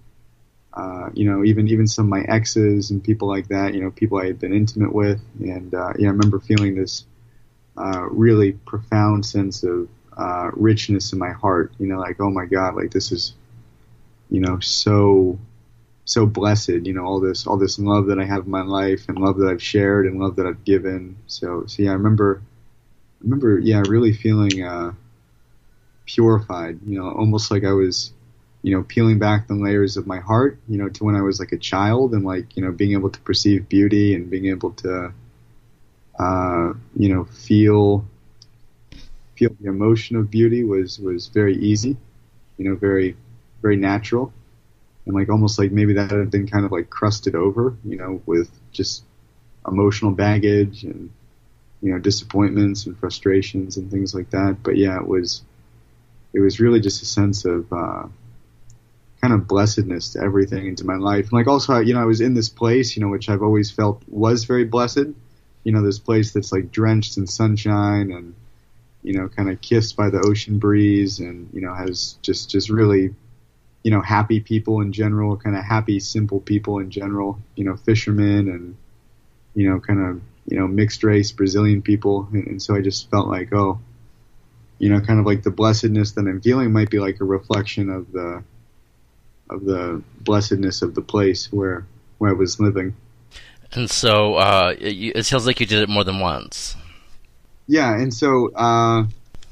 uh, 0.74 1.10
you 1.14 1.26
know 1.26 1.44
even 1.44 1.68
even 1.68 1.88
some 1.88 2.06
of 2.06 2.10
my 2.10 2.22
exes 2.32 2.92
and 2.92 3.04
people 3.04 3.28
like 3.28 3.48
that. 3.48 3.74
You 3.74 3.82
know, 3.82 3.92
people 3.92 4.20
I 4.20 4.28
had 4.28 4.40
been 4.40 4.54
intimate 4.54 4.94
with, 4.94 5.20
and 5.40 5.74
uh, 5.74 5.94
yeah, 5.98 6.08
I 6.08 6.12
remember 6.12 6.40
feeling 6.40 6.76
this 6.76 7.06
uh, 7.78 8.08
really 8.12 8.54
profound 8.54 9.26
sense 9.26 9.64
of 9.64 9.90
uh, 10.16 10.52
richness 10.54 11.14
in 11.14 11.20
my 11.20 11.32
heart. 11.32 11.74
You 11.80 11.88
know, 11.88 12.00
like 12.00 12.22
oh 12.22 12.30
my 12.30 12.46
God, 12.46 12.76
like 12.76 12.92
this 12.92 13.12
is 13.12 13.34
you 14.30 14.40
know 14.40 14.60
so 14.60 15.40
so 16.06 16.28
blessed. 16.28 16.70
You 16.70 16.94
know, 16.94 17.06
all 17.06 17.20
this 17.20 17.48
all 17.48 17.58
this 17.58 17.80
love 17.80 18.06
that 18.08 18.20
I 18.20 18.26
have 18.26 18.46
in 18.46 18.52
my 18.52 18.62
life 18.62 19.10
and 19.10 19.18
love 19.18 19.38
that 19.38 19.50
I've 19.50 19.64
shared 19.64 20.06
and 20.06 20.20
love 20.20 20.36
that 20.36 20.46
I've 20.46 20.64
given. 20.64 21.18
So 21.26 21.64
so 21.66 21.82
yeah, 21.82 21.90
I 21.90 21.94
remember 21.94 22.44
remember, 23.22 23.60
yeah, 23.60 23.84
really 23.88 24.14
feeling 24.14 24.64
uh, 24.64 24.94
purified. 26.06 26.80
You 26.86 27.00
know, 27.00 27.10
almost 27.12 27.52
like 27.52 27.64
I 27.64 27.72
was, 27.72 28.12
you 28.64 28.76
know, 28.76 28.84
peeling 28.84 29.20
back 29.20 29.48
the 29.48 29.56
layers 29.56 29.98
of 29.98 30.08
my 30.08 30.20
heart. 30.20 30.58
You 30.68 30.78
know, 30.78 30.90
to 30.90 31.04
when 31.04 31.16
I 31.16 31.22
was 31.22 31.40
like 31.40 31.52
a 31.52 31.58
child, 31.58 32.14
and 32.14 32.26
like 32.26 32.56
you 32.56 32.64
know, 32.64 32.72
being 32.72 32.94
able 32.94 33.10
to 33.10 33.20
perceive 33.22 33.70
beauty 33.70 34.14
and 34.14 34.30
being 34.30 34.48
able 34.48 34.72
to, 34.74 35.12
uh, 36.20 36.74
you 36.96 37.10
know, 37.14 37.26
feel 37.26 38.06
feel 39.36 39.50
the 39.62 39.68
emotion 39.70 40.16
of 40.16 40.30
beauty 40.30 40.64
was 40.64 41.00
was 41.00 41.28
very 41.28 41.56
easy. 41.58 41.98
You 42.58 42.70
know, 42.70 42.76
very 42.76 43.16
very 43.62 43.78
natural, 43.78 44.32
and 45.06 45.16
like 45.16 45.30
almost 45.30 45.60
like 45.60 45.72
maybe 45.72 45.94
that 45.94 46.12
had 46.12 46.32
been 46.32 46.48
kind 46.48 46.66
of 46.66 46.72
like 46.72 46.90
crusted 46.90 47.36
over. 47.36 47.76
You 47.84 47.98
know, 47.98 48.22
with 48.26 48.50
just 48.72 49.04
emotional 49.68 50.12
baggage 50.12 50.84
and 50.84 51.10
you 51.82 51.92
know 51.92 52.00
disappointments 52.00 52.86
and 52.86 52.98
frustrations 52.98 53.78
and 53.78 53.92
things 53.92 54.14
like 54.14 54.30
that. 54.32 54.58
But 54.64 54.78
yeah, 54.78 54.98
it 54.98 55.08
was 55.08 55.42
it 56.34 56.40
was 56.40 56.60
really 56.60 56.80
just 56.80 57.02
a 57.02 57.06
sense 57.06 57.46
of 57.46 57.72
uh, 57.72 58.08
kind 59.22 59.34
of 59.34 59.48
blessedness 59.48 60.14
to 60.14 60.22
everything 60.22 60.68
into 60.68 60.86
my 60.86 60.96
life. 60.96 61.26
And 61.26 61.34
like 61.34 61.48
also, 61.48 61.80
you 61.80 61.94
know, 61.94 62.02
I 62.02 62.06
was 62.06 62.22
in 62.22 62.34
this 62.34 62.50
place, 62.50 62.96
you 62.96 63.02
know, 63.02 63.10
which 63.10 63.30
I've 63.30 63.42
always 63.42 63.72
felt 63.72 64.02
was 64.08 64.44
very 64.44 64.66
blessed. 64.66 65.08
You 65.64 65.72
know, 65.72 65.82
this 65.82 66.00
place 66.00 66.32
that's 66.32 66.52
like 66.52 66.72
drenched 66.72 67.18
in 67.18 67.28
sunshine 67.28 68.12
and 68.12 68.36
you 69.04 69.14
know, 69.14 69.30
kind 69.30 69.50
of 69.50 69.62
kissed 69.62 69.96
by 69.96 70.10
the 70.10 70.20
ocean 70.20 70.60
breeze, 70.60 71.20
and 71.20 71.50
you 71.54 71.62
know, 71.62 71.74
has 71.74 72.18
just 72.22 72.50
just 72.50 72.70
really 72.70 73.14
you 73.84 73.92
know 73.92 74.02
happy 74.02 74.40
people 74.40 74.82
in 74.82 74.92
general, 74.92 75.38
kind 75.38 75.56
of 75.56 75.64
happy, 75.64 76.00
simple 76.00 76.42
people 76.42 76.80
in 76.80 76.92
general. 76.92 77.40
You 77.56 77.64
know, 77.64 77.78
fishermen 77.78 78.50
and 78.50 78.76
you 79.56 79.70
know, 79.70 79.80
kind 79.80 80.00
of 80.00 80.22
you 80.48 80.58
know, 80.58 80.68
mixed 80.68 81.04
race 81.04 81.32
Brazilian 81.32 81.82
people, 81.82 82.28
and, 82.32 82.48
and 82.48 82.62
so 82.62 82.76
I 82.76 82.82
just 82.82 83.10
felt 83.12 83.28
like, 83.28 83.54
oh, 83.54 83.80
you 84.80 84.90
know, 84.90 85.02
kind 85.02 85.20
of 85.20 85.26
like 85.26 85.44
the 85.44 85.52
blessedness 85.52 86.14
that 86.14 86.22
I'm 86.22 86.42
feeling 86.42 86.72
might 86.72 86.90
be 86.90 87.00
like 87.00 87.20
a 87.20 87.26
reflection 87.26 87.90
of 87.90 88.12
the 88.12 88.44
of 89.50 89.64
the 89.64 90.02
blessedness 90.22 90.82
of 90.82 90.96
the 90.96 91.02
place 91.02 91.52
where 91.52 91.86
where 92.18 92.32
I 92.32 92.34
was 92.34 92.60
living. 92.60 92.96
And 93.74 93.90
so 93.90 94.36
uh, 94.36 94.76
it, 94.80 95.18
it 95.18 95.26
sounds 95.26 95.46
like 95.46 95.60
you 95.60 95.66
did 95.66 95.82
it 95.82 95.90
more 95.90 96.04
than 96.04 96.20
once. 96.20 96.76
Yeah, 97.68 97.94
and 97.98 98.14
so 98.14 98.54
uh, 98.54 99.06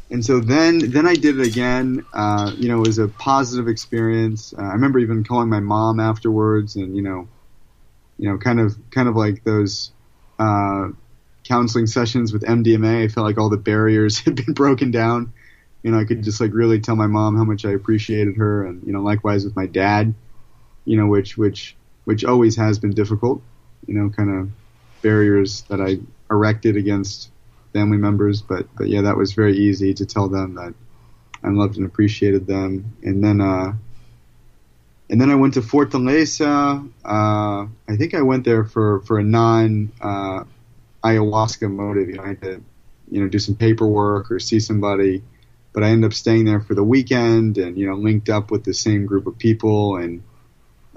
and 0.10 0.25
so 0.25 0.40
then 0.40 0.92
then 0.92 1.06
I 1.06 1.16
did 1.16 1.40
it 1.40 1.48
again. 1.48 2.06
Uh, 2.14 2.54
you 2.56 2.70
know, 2.70 2.78
it 2.78 2.88
was 2.88 3.00
a 3.00 3.10
positive 3.10 3.68
experience. 3.68 4.54
Uh, 4.58 4.62
I 4.62 4.74
remember 4.74 5.00
even 5.00 5.24
calling 5.25 5.50
my 5.50 5.60
mom 5.60 6.00
afterwards, 6.00 6.78
and 6.78 6.96
you 6.96 7.02
know, 7.02 7.28
you 8.18 8.30
know, 8.30 8.38
kind 8.38 8.60
of 8.60 8.78
kind 8.92 9.10
of 9.10 9.16
like 9.16 9.44
those 9.44 9.92
uh, 10.39 10.89
counseling 11.44 11.88
sessions 11.88 12.34
with 12.34 12.44
MDMA. 12.44 13.06
I 13.06 13.08
felt 13.08 13.25
like 13.25 13.38
all 13.38 13.50
the 13.50 13.58
barriers 13.58 14.20
had 14.25 14.36
been 14.36 14.54
broken 14.54 14.92
down. 14.92 15.34
You 15.84 15.92
know, 15.92 16.00
I 16.00 16.06
could 16.06 16.24
just 16.24 16.42
like 16.42 16.54
really 16.54 16.80
tell 16.80 16.96
my 16.96 17.08
mom 17.08 17.38
how 17.38 17.44
much 17.44 17.63
I 17.65 17.72
appreciated 17.72 18.38
her, 18.38 18.65
and 18.65 18.86
you 18.86 18.92
know, 18.92 19.01
likewise 19.01 19.46
with 19.46 19.56
my 19.56 19.68
dad. 19.68 20.13
You 20.86 20.98
know, 20.98 21.08
which 21.08 21.38
which 21.38 21.75
which 22.06 22.24
always 22.25 22.56
has 22.56 22.80
been 22.80 22.94
difficult. 22.94 23.42
You 23.88 23.94
know, 23.94 24.10
kind 24.10 24.30
of 24.30 24.51
barriers 25.01 25.62
that 25.63 25.80
I 25.82 26.00
erected 26.32 26.75
against 26.75 27.30
family 27.74 27.98
members, 27.98 28.42
but 28.42 28.68
but 28.75 28.88
yeah, 28.88 29.01
that 29.01 29.18
was 29.18 29.34
very 29.34 29.56
easy 29.58 29.94
to 29.94 30.06
tell 30.06 30.27
them 30.27 30.56
that 30.56 30.74
I 31.44 31.50
loved 31.50 31.77
and 31.77 31.86
appreciated 31.86 32.48
them. 32.48 32.96
And 33.04 33.24
then 33.24 33.39
uh, 33.39 33.74
and 35.09 35.21
then 35.21 35.29
I 35.29 35.35
went 35.35 35.53
to 35.55 35.62
Fortaleza. 35.62 36.89
Uh, 37.03 37.67
I 37.88 37.95
think 37.97 38.13
I 38.13 38.21
went 38.21 38.45
there 38.45 38.63
for 38.63 39.01
for 39.01 39.19
a 39.19 39.24
non 39.24 39.91
uh, 40.01 40.43
ayahuasca 41.03 41.71
motive. 41.71 42.09
You 42.09 42.15
know, 42.15 42.24
I 42.24 42.27
had 42.29 42.41
to 42.41 42.62
you 43.09 43.21
know 43.21 43.27
do 43.27 43.39
some 43.39 43.55
paperwork 43.55 44.31
or 44.31 44.39
see 44.39 44.59
somebody, 44.59 45.24
but 45.74 45.83
I 45.83 45.89
ended 45.89 46.09
up 46.09 46.13
staying 46.13 46.45
there 46.45 46.62
for 46.62 46.74
the 46.74 46.83
weekend 46.83 47.57
and 47.57 47.77
you 47.77 47.88
know 47.88 47.95
linked 47.95 48.29
up 48.29 48.51
with 48.51 48.63
the 48.63 48.74
same 48.74 49.05
group 49.05 49.27
of 49.27 49.38
people 49.38 49.97
and. 49.97 50.24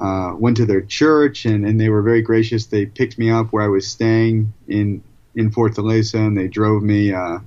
Uh, 0.01 0.33
went 0.37 0.57
to 0.57 0.65
their 0.65 0.81
church 0.81 1.45
and, 1.45 1.67
and 1.67 1.81
they 1.81 1.89
were 1.89 2.03
very 2.03 2.23
gracious. 2.23 2.67
They 2.67 2.87
picked 2.87 3.19
me 3.19 3.33
up 3.33 3.49
where 3.53 3.65
I 3.65 3.67
was 3.67 3.89
staying 3.89 4.53
in 4.69 5.03
in 5.35 5.51
Fortaleza, 5.51 6.25
and 6.25 6.39
they 6.39 6.47
drove 6.47 6.85
me 6.85 7.13
uh, 7.13 7.41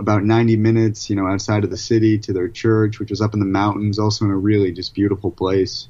about 0.00 0.24
90 0.24 0.56
minutes, 0.56 1.10
you 1.10 1.16
know, 1.16 1.26
outside 1.26 1.62
of 1.62 1.70
the 1.70 1.76
city 1.76 2.18
to 2.18 2.32
their 2.32 2.48
church, 2.48 2.98
which 2.98 3.10
was 3.10 3.20
up 3.20 3.34
in 3.34 3.40
the 3.40 3.46
mountains, 3.46 3.98
also 3.98 4.24
in 4.24 4.30
a 4.30 4.36
really 4.36 4.72
just 4.72 4.94
beautiful 4.94 5.30
place. 5.30 5.86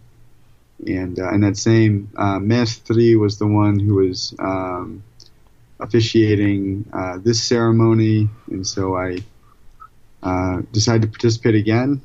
And 0.86 1.18
uh, 1.18 1.28
and 1.28 1.42
that 1.44 1.56
same 1.56 2.10
uh, 2.16 2.38
Mestre 2.38 3.18
was 3.18 3.38
the 3.38 3.46
one 3.46 3.78
who 3.78 3.96
was 3.96 4.34
um, 4.38 5.02
officiating 5.78 6.86
uh, 6.92 7.18
this 7.18 7.42
ceremony, 7.42 8.28
and 8.50 8.66
so 8.66 8.96
I 8.96 9.18
uh, 10.22 10.62
decided 10.72 11.02
to 11.02 11.08
participate 11.08 11.54
again. 11.54 12.00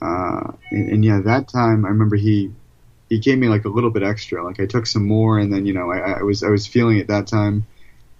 Uh, 0.00 0.52
and, 0.70 0.88
and 0.90 1.04
yeah, 1.04 1.20
that 1.24 1.48
time 1.48 1.84
I 1.84 1.88
remember 1.88 2.16
he 2.16 2.52
he 3.08 3.18
gave 3.18 3.38
me 3.38 3.48
like 3.48 3.64
a 3.64 3.68
little 3.68 3.90
bit 3.90 4.04
extra. 4.04 4.44
Like 4.44 4.60
I 4.60 4.66
took 4.66 4.86
some 4.86 5.06
more, 5.06 5.38
and 5.38 5.52
then 5.52 5.66
you 5.66 5.74
know 5.74 5.90
I, 5.90 6.20
I 6.20 6.22
was 6.22 6.44
I 6.44 6.48
was 6.48 6.66
feeling 6.66 6.98
it 6.98 7.08
that 7.08 7.26
time 7.26 7.66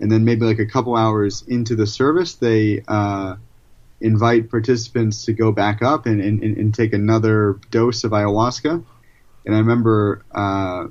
and 0.00 0.10
then 0.10 0.24
maybe 0.24 0.44
like 0.44 0.58
a 0.58 0.66
couple 0.66 0.96
hours 0.96 1.44
into 1.46 1.76
the 1.76 1.86
service, 1.86 2.34
they 2.34 2.82
uh, 2.88 3.36
invite 4.00 4.50
participants 4.50 5.24
to 5.26 5.32
go 5.32 5.52
back 5.52 5.82
up 5.82 6.06
and, 6.06 6.20
and, 6.20 6.42
and, 6.42 6.74
take 6.74 6.92
another 6.92 7.58
dose 7.70 8.02
of 8.04 8.10
ayahuasca. 8.10 8.84
And 9.46 9.54
I 9.54 9.58
remember, 9.58 10.24
uh, 10.34 10.86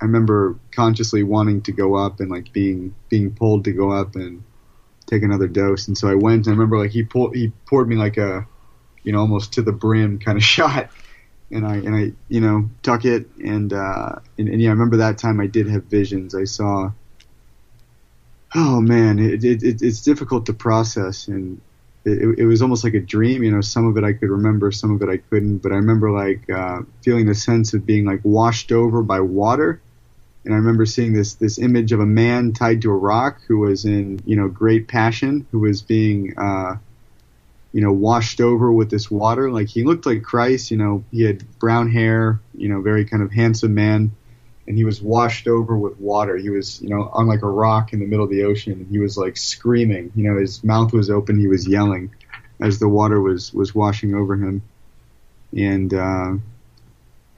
I 0.00 0.04
remember 0.04 0.58
consciously 0.70 1.22
wanting 1.22 1.62
to 1.62 1.72
go 1.72 1.94
up 1.94 2.20
and 2.20 2.30
like 2.30 2.52
being 2.52 2.94
being 3.08 3.32
pulled 3.32 3.64
to 3.64 3.72
go 3.72 3.90
up 3.90 4.16
and 4.16 4.42
take 5.06 5.22
another 5.22 5.48
dose. 5.48 5.88
And 5.88 5.96
so 5.96 6.08
I 6.08 6.14
went. 6.14 6.46
And 6.46 6.48
I 6.48 6.50
remember 6.50 6.78
like 6.78 6.90
he 6.90 7.04
pulled 7.04 7.34
he 7.34 7.52
poured 7.66 7.88
me 7.88 7.96
like 7.96 8.16
a, 8.16 8.46
you 9.02 9.12
know, 9.12 9.20
almost 9.20 9.54
to 9.54 9.62
the 9.62 9.72
brim 9.72 10.18
kind 10.18 10.36
of 10.36 10.44
shot. 10.56 10.90
And 11.50 11.66
I 11.66 11.76
and 11.76 11.94
I 11.94 12.12
you 12.28 12.40
know 12.40 12.68
tuck 12.82 13.04
it 13.04 13.28
and 13.36 13.72
uh, 13.72 14.16
and, 14.38 14.48
and 14.48 14.60
yeah 14.60 14.70
I 14.70 14.72
remember 14.72 14.98
that 14.98 15.18
time 15.18 15.40
I 15.40 15.46
did 15.46 15.68
have 15.68 15.84
visions. 15.84 16.34
I 16.34 16.44
saw 16.44 16.92
oh 18.54 18.80
man, 18.80 19.18
it, 19.18 19.44
it, 19.44 19.62
it, 19.62 19.82
it's 19.82 20.02
difficult 20.02 20.46
to 20.46 20.52
process, 20.52 21.28
and 21.28 21.60
it, 22.04 22.38
it, 22.38 22.46
was 22.46 22.62
almost 22.62 22.84
like 22.84 22.94
a 22.94 23.00
dream. 23.00 23.42
You 23.42 23.50
know, 23.50 23.60
some 23.60 23.86
of 23.86 23.96
it 23.96 24.04
I 24.04 24.12
could 24.12 24.30
remember, 24.30 24.70
some 24.70 24.92
of 24.92 25.02
it 25.02 25.08
I 25.08 25.16
couldn't. 25.16 25.58
But 25.58 25.72
I 25.72 25.76
remember 25.76 26.10
like 26.10 26.48
uh, 26.48 26.82
feeling 27.02 27.26
the 27.26 27.34
sense 27.34 27.74
of 27.74 27.86
being 27.86 28.04
like 28.04 28.20
washed 28.22 28.72
over 28.72 29.02
by 29.02 29.20
water, 29.20 29.80
and 30.44 30.54
I 30.54 30.58
remember 30.58 30.86
seeing 30.86 31.12
this 31.12 31.34
this 31.34 31.58
image 31.58 31.92
of 31.92 32.00
a 32.00 32.06
man 32.06 32.52
tied 32.52 32.82
to 32.82 32.90
a 32.90 32.96
rock 32.96 33.40
who 33.48 33.58
was 33.58 33.84
in 33.84 34.20
you 34.24 34.36
know 34.36 34.48
great 34.48 34.88
passion, 34.88 35.46
who 35.50 35.60
was 35.60 35.82
being 35.82 36.38
uh, 36.38 36.76
you 37.72 37.80
know 37.80 37.92
washed 37.92 38.40
over 38.40 38.70
with 38.70 38.90
this 38.90 39.10
water. 39.10 39.50
Like 39.50 39.68
he 39.68 39.82
looked 39.82 40.06
like 40.06 40.22
Christ. 40.22 40.70
You 40.70 40.76
know, 40.76 41.04
he 41.10 41.22
had 41.22 41.44
brown 41.58 41.90
hair. 41.90 42.40
You 42.54 42.68
know, 42.68 42.80
very 42.82 43.04
kind 43.04 43.22
of 43.22 43.32
handsome 43.32 43.74
man 43.74 44.12
and 44.66 44.76
he 44.76 44.84
was 44.84 45.02
washed 45.02 45.46
over 45.46 45.76
with 45.76 45.98
water. 45.98 46.36
He 46.36 46.50
was, 46.50 46.80
you 46.80 46.88
know, 46.88 47.10
on 47.12 47.26
like 47.26 47.42
a 47.42 47.50
rock 47.50 47.92
in 47.92 48.00
the 48.00 48.06
middle 48.06 48.24
of 48.24 48.30
the 48.30 48.44
ocean, 48.44 48.72
and 48.72 48.86
he 48.90 48.98
was 48.98 49.16
like 49.16 49.36
screaming. 49.36 50.12
You 50.14 50.30
know, 50.30 50.38
his 50.38 50.64
mouth 50.64 50.92
was 50.92 51.10
open. 51.10 51.38
He 51.38 51.48
was 51.48 51.68
yelling 51.68 52.14
as 52.60 52.78
the 52.78 52.88
water 52.88 53.20
was 53.20 53.52
was 53.52 53.74
washing 53.74 54.14
over 54.14 54.36
him, 54.36 54.62
and 55.56 55.92
uh, 55.92 56.32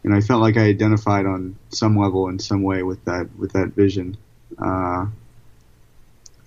and 0.04 0.14
I 0.14 0.20
felt 0.20 0.40
like 0.40 0.56
I 0.56 0.62
identified 0.62 1.26
on 1.26 1.56
some 1.70 1.98
level 1.98 2.28
in 2.28 2.38
some 2.38 2.62
way 2.62 2.82
with 2.82 3.04
that 3.06 3.28
with 3.36 3.52
that 3.52 3.68
vision. 3.68 4.16
Uh, 4.56 5.06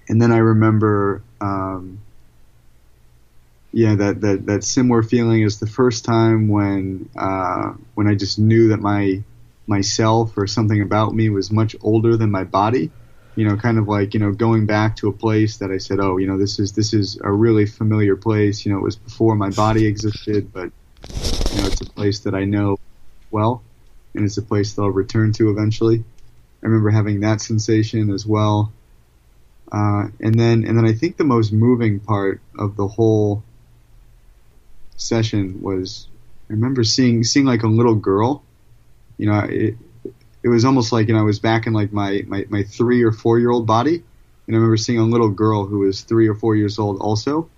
and 0.07 0.19
then 0.19 0.31
I 0.31 0.37
remember, 0.37 1.21
um, 1.39 1.99
yeah, 3.71 3.95
that, 3.95 4.21
that 4.21 4.45
that 4.47 4.63
similar 4.63 5.03
feeling 5.03 5.43
is 5.43 5.59
the 5.59 5.67
first 5.67 6.05
time 6.05 6.47
when 6.47 7.09
uh, 7.17 7.73
when 7.95 8.07
I 8.07 8.15
just 8.15 8.39
knew 8.39 8.69
that 8.69 8.79
my 8.79 9.21
myself 9.69 10.37
or 10.37 10.47
something 10.47 10.81
about 10.81 11.13
me 11.13 11.29
was 11.29 11.51
much 11.51 11.75
older 11.81 12.17
than 12.17 12.31
my 12.31 12.43
body. 12.43 12.91
You 13.35 13.47
know, 13.47 13.55
kind 13.55 13.77
of 13.77 13.87
like 13.87 14.13
you 14.13 14.19
know 14.19 14.33
going 14.33 14.65
back 14.65 14.97
to 14.97 15.07
a 15.07 15.13
place 15.13 15.57
that 15.57 15.71
I 15.71 15.77
said, 15.77 15.99
oh, 16.01 16.17
you 16.17 16.27
know, 16.27 16.37
this 16.37 16.59
is 16.59 16.73
this 16.73 16.93
is 16.93 17.17
a 17.23 17.31
really 17.31 17.65
familiar 17.65 18.17
place. 18.17 18.65
You 18.65 18.73
know, 18.73 18.79
it 18.79 18.83
was 18.83 18.97
before 18.97 19.35
my 19.35 19.51
body 19.51 19.85
existed, 19.85 20.51
but 20.51 20.71
you 21.53 21.61
know, 21.61 21.67
it's 21.67 21.81
a 21.81 21.85
place 21.85 22.21
that 22.21 22.35
I 22.35 22.43
know 22.43 22.77
well, 23.31 23.61
and 24.13 24.25
it's 24.25 24.37
a 24.37 24.41
place 24.41 24.73
that 24.73 24.81
I'll 24.81 24.89
return 24.89 25.31
to 25.33 25.51
eventually. 25.51 26.03
I 26.61 26.65
remember 26.65 26.89
having 26.89 27.21
that 27.21 27.39
sensation 27.39 28.11
as 28.11 28.25
well. 28.25 28.73
Uh, 29.71 30.07
and 30.19 30.37
then, 30.37 30.65
and 30.65 30.77
then 30.77 30.85
I 30.85 30.93
think 30.93 31.15
the 31.15 31.23
most 31.23 31.53
moving 31.53 31.99
part 31.99 32.41
of 32.57 32.75
the 32.75 32.87
whole 32.87 33.43
session 34.97 35.61
was 35.61 36.07
I 36.49 36.53
remember 36.53 36.83
seeing 36.83 37.23
seeing 37.23 37.45
like 37.45 37.63
a 37.63 37.67
little 37.67 37.95
girl 37.95 38.43
you 39.19 39.25
know, 39.25 39.39
it, 39.39 39.75
it 40.41 40.47
was 40.47 40.63
almost 40.63 40.93
like, 40.93 41.09
you 41.09 41.13
know, 41.13 41.19
I 41.19 41.23
was 41.23 41.39
back 41.39 41.67
in 41.67 41.73
like 41.73 41.91
my, 41.91 42.23
my, 42.25 42.45
my 42.49 42.63
three 42.63 43.03
or 43.03 43.11
four 43.11 43.37
year 43.37 43.51
old 43.51 43.67
body. 43.67 43.95
And 43.95 44.55
I 44.55 44.57
remember 44.57 44.77
seeing 44.77 44.97
a 44.97 45.03
little 45.03 45.29
girl 45.29 45.65
who 45.65 45.79
was 45.79 46.01
three 46.01 46.27
or 46.27 46.33
four 46.33 46.55
years 46.55 46.79
old 46.79 46.99
also. 47.01 47.49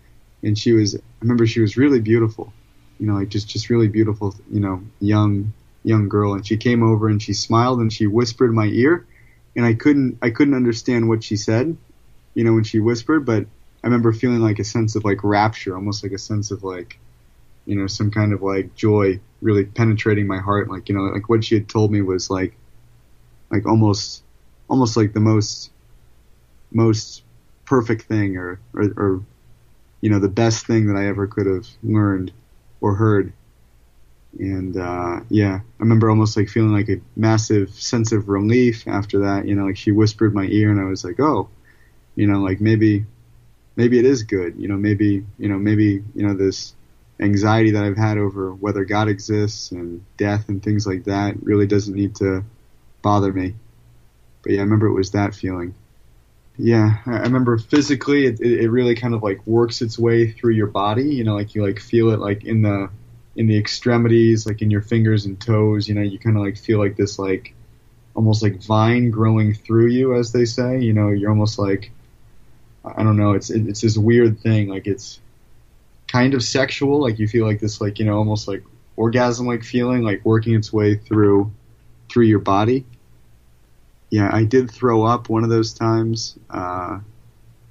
And 0.41 0.58
she 0.58 0.74
was, 0.74 0.96
I 0.96 1.00
remember 1.22 1.46
she 1.46 1.62
was 1.62 1.77
really 1.77 2.01
beautiful, 2.01 2.51
you 3.00 3.06
know, 3.06 3.13
like 3.13 3.30
just, 3.30 3.48
just 3.48 3.70
really 3.70 3.88
beautiful, 3.88 4.36
you 4.51 4.60
know, 4.60 4.82
young, 5.00 5.53
young 5.84 6.10
girl. 6.10 6.34
And 6.34 6.46
she 6.46 6.58
came 6.58 6.82
over 6.82 7.08
and 7.08 7.22
she 7.22 7.34
smiled 7.34 7.80
and 7.80 7.94
she 7.94 8.08
whispered 8.08 8.50
in 8.50 8.56
my 8.56 8.65
ear. 8.65 9.06
And 9.56 9.63
I 9.63 9.75
couldn't, 9.75 10.18
I 10.24 10.32
couldn't 10.32 10.56
understand 10.56 11.08
what 11.08 11.24
she 11.24 11.38
said, 11.38 11.77
you 12.34 12.44
know, 12.44 12.53
when 12.53 12.63
she 12.63 12.80
whispered, 12.80 13.24
but 13.24 13.44
I 13.84 13.88
remember 13.88 14.13
feeling 14.13 14.39
like 14.39 14.58
a 14.58 14.63
sense 14.63 14.96
of 14.96 15.06
like 15.06 15.24
rapture, 15.24 15.75
almost 15.75 16.01
like 16.01 16.13
a 16.13 16.18
sense 16.18 16.50
of 16.50 16.63
like, 16.63 16.98
you 17.72 17.78
know, 17.78 17.88
some 17.88 18.12
kind 18.12 18.34
of 18.34 18.42
like 18.42 18.75
joy 18.75 19.18
really 19.42 19.63
penetrating 19.63 20.28
my 20.28 20.40
heart. 20.40 20.70
Like, 20.70 20.90
you 20.90 20.96
know, 20.96 21.04
like 21.04 21.30
what 21.30 21.46
she 21.46 21.56
had 21.56 21.70
told 21.70 21.90
me 21.90 22.01
was 22.01 22.30
like, 22.30 22.54
like 23.50 23.66
almost, 23.66 24.24
almost 24.68 24.98
like 24.98 25.13
the 25.13 25.22
most, 25.22 25.72
most 26.74 27.24
perfect 27.63 28.01
thing 28.01 28.36
or, 28.36 28.60
or, 28.74 28.84
or 28.98 29.22
you 30.01 30.10
know, 30.10 30.20
the 30.20 30.28
best 30.28 30.68
thing 30.68 30.88
that 30.88 30.98
I 30.98 31.08
ever 31.08 31.28
could 31.28 31.46
have 31.46 31.66
learned 31.82 32.34
or 32.82 32.94
heard. 32.96 33.32
And, 34.38 34.75
uh, 34.75 35.22
yeah, 35.30 35.62
I 35.63 35.80
remember 35.82 36.10
almost 36.10 36.36
like 36.36 36.50
feeling 36.50 36.74
like 36.74 36.90
a 36.90 37.00
massive 37.16 37.70
sense 37.70 38.12
of 38.12 38.28
relief 38.28 38.86
after 38.86 39.20
that, 39.20 39.48
you 39.48 39.56
know, 39.56 39.68
like 39.68 39.78
she 39.78 39.94
whispered 39.94 40.36
my 40.36 40.44
ear 40.44 40.72
and 40.72 40.82
I 40.82 40.90
was 40.90 41.06
like, 41.06 41.22
oh, 41.22 41.48
you 42.18 42.28
know, 42.28 42.40
like 42.40 42.60
maybe, 42.60 43.06
maybe 43.78 43.98
it 43.98 44.04
is 44.04 44.24
good, 44.24 44.58
you 44.58 44.68
know, 44.68 44.75
maybe, 44.75 45.25
you 45.40 45.48
know, 45.48 45.58
maybe, 45.58 46.04
you 46.13 46.28
know, 46.28 46.34
this, 46.34 46.75
anxiety 47.22 47.72
that 47.72 47.84
I've 47.84 47.98
had 47.98 48.18
over 48.18 48.54
whether 48.54 48.84
God 48.84 49.08
exists 49.08 49.72
and 49.72 50.04
death 50.18 50.50
and 50.50 50.62
things 50.62 50.88
like 50.88 51.06
that 51.06 51.42
really 51.44 51.68
doesn't 51.68 51.96
need 51.96 52.16
to 52.16 52.44
bother 53.01 53.32
me. 53.32 53.56
But 54.44 54.54
yeah, 54.54 54.60
I 54.60 54.63
remember 54.63 54.88
it 54.88 54.94
was 54.94 55.12
that 55.12 55.36
feeling. 55.36 55.75
Yeah, 56.58 56.98
I 57.06 57.20
remember 57.20 57.58
physically 57.58 58.25
it, 58.25 58.40
it 58.42 58.70
really 58.70 58.96
kind 58.96 59.13
of 59.13 59.24
like 59.24 59.46
works 59.46 59.82
its 59.82 59.98
way 59.98 60.32
through 60.32 60.54
your 60.54 60.68
body. 60.68 61.16
You 61.16 61.24
know, 61.24 61.36
like 61.36 61.56
you 61.56 61.66
like 61.66 61.80
feel 61.80 62.12
it 62.12 62.20
like 62.20 62.44
in 62.44 62.62
the 62.62 62.90
in 63.36 63.48
the 63.48 63.58
extremities, 63.58 64.46
like 64.46 64.62
in 64.62 64.72
your 64.72 64.82
fingers 64.82 65.25
and 65.25 65.40
toes. 65.40 65.88
You 65.88 65.96
know, 65.96 66.01
you 66.01 66.20
kind 66.20 66.36
of 66.36 66.44
like 66.44 66.58
feel 66.58 66.80
like 66.80 66.98
this 66.98 67.18
like 67.18 67.54
almost 68.16 68.44
like 68.44 68.62
vine 68.62 69.12
growing 69.12 69.54
through 69.54 69.88
you, 69.88 70.16
as 70.16 70.32
they 70.32 70.46
say. 70.46 70.80
You 70.80 70.94
know, 70.94 71.10
you're 71.10 71.30
almost 71.30 71.58
like 71.58 71.92
I 72.84 73.04
don't 73.04 73.18
know. 73.18 73.34
It's 73.34 73.50
it's 73.50 73.82
this 73.82 73.98
weird 73.98 74.40
thing. 74.40 74.68
Like 74.68 74.88
it's 74.88 75.20
kind 76.12 76.34
of 76.34 76.44
sexual. 76.44 77.01
Like 77.01 77.20
you 77.20 77.27
feel 77.27 77.46
like 77.46 77.60
this, 77.60 77.80
like 77.80 78.00
you 78.00 78.06
know, 78.06 78.18
almost 78.18 78.48
like 78.48 78.63
orgasm 78.96 79.48
like 79.48 79.63
feeling, 79.63 80.03
like 80.03 80.24
working 80.25 80.56
its 80.56 80.72
way 80.72 80.96
through 80.96 81.51
through 82.10 82.25
your 82.25 82.39
body. 82.39 82.86
Yeah, 84.10 84.30
I 84.32 84.44
did 84.44 84.70
throw 84.70 85.03
up 85.06 85.30
one 85.30 85.44
of 85.44 85.50
those 85.50 85.74
times. 85.74 86.38
Uh, 86.50 87.00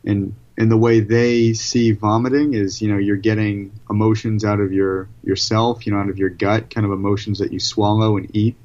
and 0.05 0.35
and 0.57 0.71
the 0.71 0.77
way 0.77 1.01
they 1.01 1.53
see 1.53 1.93
vomiting 1.93 2.55
is 2.55 2.83
you 2.83 2.91
know 2.91 2.99
you're 2.99 3.17
getting 3.17 3.73
emotions 3.89 4.45
out 4.45 4.61
of 4.61 4.73
your 4.73 5.09
yourself 5.23 5.87
you 5.87 5.93
know 5.93 5.99
out 5.99 6.09
of 6.09 6.19
your 6.19 6.31
gut 6.31 6.71
kind 6.71 6.85
of 6.85 6.93
emotions 6.93 7.39
that 7.39 7.53
you 7.53 7.61
swallow 7.61 8.17
and 8.17 8.35
eat 8.35 8.57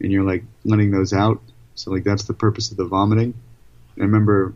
and 0.00 0.12
you're 0.12 0.24
like 0.24 0.44
letting 0.64 0.90
those 0.90 1.12
out 1.12 1.40
so 1.74 1.90
like 1.90 2.04
that's 2.04 2.24
the 2.24 2.34
purpose 2.34 2.70
of 2.70 2.76
the 2.76 2.84
vomiting 2.84 3.34
and 3.94 4.02
i 4.02 4.06
remember 4.06 4.54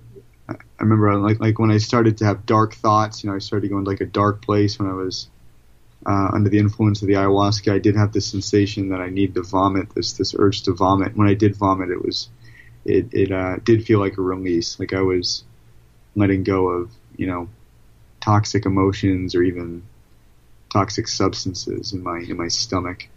i 0.50 0.82
remember 0.82 1.14
like 1.16 1.40
like 1.40 1.58
when 1.58 1.70
i 1.70 1.78
started 1.78 2.18
to 2.18 2.24
have 2.24 2.46
dark 2.46 2.74
thoughts 2.74 3.22
you 3.22 3.30
know 3.30 3.36
i 3.36 3.38
started 3.38 3.70
going 3.70 3.84
to 3.84 3.90
like 3.90 4.00
a 4.00 4.06
dark 4.06 4.42
place 4.42 4.78
when 4.78 4.88
i 4.88 4.92
was 4.92 5.28
uh, 6.06 6.30
under 6.32 6.48
the 6.48 6.58
influence 6.58 7.02
of 7.02 7.08
the 7.08 7.14
ayahuasca 7.14 7.72
i 7.72 7.78
did 7.78 7.96
have 7.96 8.12
this 8.12 8.26
sensation 8.26 8.88
that 8.88 9.00
i 9.00 9.08
need 9.08 9.34
to 9.34 9.42
vomit 9.42 9.94
this 9.94 10.14
this 10.14 10.34
urge 10.38 10.62
to 10.62 10.72
vomit 10.72 11.16
when 11.16 11.28
i 11.28 11.34
did 11.34 11.54
vomit 11.56 11.90
it 11.90 12.02
was 12.04 12.28
it 12.84 13.12
it 13.12 13.30
uh, 13.30 13.56
did 13.64 13.84
feel 13.84 14.00
like 14.00 14.16
a 14.16 14.22
release 14.22 14.78
like 14.78 14.92
i 14.92 15.02
was 15.02 15.44
letting 16.16 16.42
go 16.42 16.68
of 16.68 16.90
you 17.16 17.26
know 17.26 17.48
toxic 18.20 18.66
emotions 18.66 19.34
or 19.34 19.42
even 19.42 19.82
toxic 20.70 21.08
substances 21.08 21.92
in 21.92 22.02
my 22.02 22.18
in 22.20 22.36
my 22.36 22.48
stomach. 22.48 23.08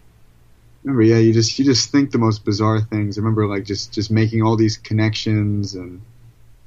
Remember, 0.83 1.03
yeah, 1.03 1.17
you 1.17 1.33
just 1.33 1.57
you 1.57 1.65
just 1.65 1.91
think 1.91 2.11
the 2.11 2.17
most 2.17 2.43
bizarre 2.43 2.81
things. 2.81 3.17
I 3.17 3.21
remember 3.21 3.47
like 3.47 3.63
just 3.63 3.93
just 3.93 4.11
making 4.11 4.41
all 4.41 4.57
these 4.57 4.77
connections 4.77 5.75
and 5.75 6.01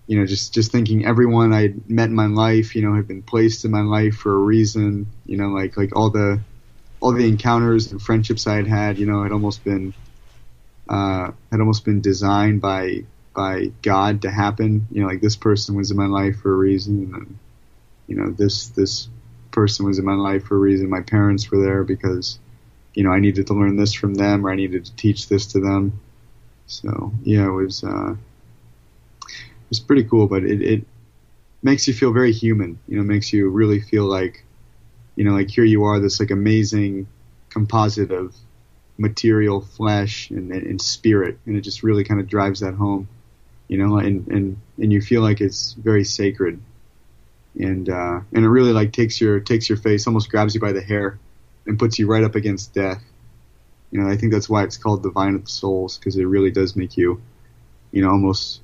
you 0.07 0.19
know 0.19 0.27
just 0.27 0.55
just 0.55 0.73
thinking 0.73 1.05
everyone 1.05 1.53
I 1.53 1.75
met 1.89 2.09
in 2.09 2.15
my 2.15 2.27
life, 2.27 2.75
you 2.77 2.83
know, 2.83 2.95
had 2.95 3.09
been 3.09 3.23
placed 3.23 3.65
in 3.65 3.71
my 3.71 3.83
life 3.83 4.17
for 4.17 4.35
a 4.35 4.39
reason. 4.39 5.07
You 5.27 5.37
know, 5.37 5.49
like 5.49 5.77
like 5.77 5.97
all 5.97 6.11
the 6.11 6.41
all 7.01 7.13
the 7.13 7.29
encounters 7.29 7.93
and 7.93 8.01
friendships 8.01 8.47
I 8.47 8.57
had 8.57 8.67
had, 8.67 8.99
you 8.99 9.07
know, 9.07 9.23
had 9.23 9.33
almost 9.33 9.65
been 9.65 9.95
uh, 10.89 11.33
had 11.51 11.61
almost 11.61 11.85
been 11.85 12.01
designed 12.01 12.61
by 12.61 13.05
by 13.35 13.73
God 13.83 14.23
to 14.23 14.31
happen. 14.31 14.87
You 14.91 15.03
know, 15.03 15.09
like 15.09 15.21
this 15.21 15.37
person 15.37 15.77
was 15.77 15.91
in 15.91 15.97
my 15.97 16.07
life 16.07 16.39
for 16.41 16.53
a 16.53 16.57
reason, 16.57 17.13
and 17.15 17.39
you 18.07 18.17
know, 18.17 18.31
this 18.31 18.69
this 18.69 19.09
person 19.51 19.87
was 19.87 19.99
in 19.99 20.05
my 20.05 20.15
life 20.15 20.45
for 20.45 20.57
a 20.57 20.61
reason. 20.61 20.89
My 20.89 21.01
parents 21.01 21.51
were 21.51 21.63
there 21.63 21.83
because 21.83 22.39
you 22.95 23.03
know 23.03 23.11
I 23.11 23.19
needed 23.21 23.49
to 23.49 23.55
learn 23.55 23.77
this 23.77 23.93
from 23.93 24.15
them, 24.15 24.47
or 24.47 24.51
I 24.51 24.57
needed 24.57 24.85
to 24.85 24.97
teach 24.97 25.29
this 25.29 25.47
to 25.49 25.61
them. 25.61 26.01
So 26.67 27.13
yeah, 27.23 27.47
it 27.47 27.53
was 27.53 27.83
uh, 27.85 28.15
it 29.67 29.71
was 29.71 29.81
pretty 29.81 30.05
cool, 30.05 30.27
but 30.27 30.45
it, 30.45 30.63
it 30.63 30.87
makes 31.63 31.89
you 31.89 31.95
feel 31.95 32.13
very 32.13 32.33
human. 32.33 32.79
You 32.89 32.99
know, 32.99 33.03
makes 33.03 33.33
you 33.33 33.49
really 33.49 33.81
feel 33.81 34.05
like 34.05 34.45
you 35.17 35.25
know, 35.25 35.33
like 35.33 35.51
here 35.51 35.65
you 35.65 35.85
are, 35.85 35.99
this 35.99 36.21
like 36.21 36.31
amazing 36.31 37.07
composite 37.49 38.11
of 38.11 38.35
material, 38.99 39.63
flesh, 39.63 40.31
and, 40.31 40.53
and 40.53 40.81
spirit, 40.81 41.39
and 41.47 41.57
it 41.57 41.63
just 41.63 41.83
really 41.83 42.05
kind 42.05 42.21
of 42.21 42.29
drives 42.29 42.61
that 42.61 42.75
home 42.75 43.09
you 43.69 43.79
know, 43.79 43.99
and 43.99 44.27
and 44.29 44.57
and 44.79 44.93
you 44.93 45.01
feel 45.01 45.23
like 45.23 45.41
it's 45.41 45.73
very 45.73 46.05
sacred, 46.05 46.61
and 47.59 47.89
uh, 47.89 48.21
and 48.33 48.45
it 48.45 48.49
really 48.49 48.73
like 48.73 48.93
takes 48.93 49.21
your 49.21 49.41
takes 49.41 49.69
your 49.69 49.79
face, 49.79 50.07
almost 50.07 50.31
grabs 50.31 50.55
you 50.55 50.61
by 50.61 50.73
the 50.73 50.81
hair, 50.81 51.19
and 51.67 51.79
puts 51.79 51.99
you 51.99 52.07
right 52.07 52.25
up 52.25 52.35
against 52.35 52.75
death. 52.75 53.03
You 53.91 54.01
know, 54.01 54.09
I 54.09 54.17
think 54.17 54.33
that's 54.33 54.49
why 54.49 54.63
it's 54.65 54.77
called 54.77 55.03
the 55.03 55.11
vine 55.11 55.35
of 55.35 55.45
the 55.45 55.51
souls 55.51 55.99
because 55.99 56.17
it 56.17 56.25
really 56.25 56.51
does 56.51 56.77
make 56.77 56.97
you, 56.97 57.21
you 57.93 58.03
know, 58.03 58.11
almost, 58.11 58.61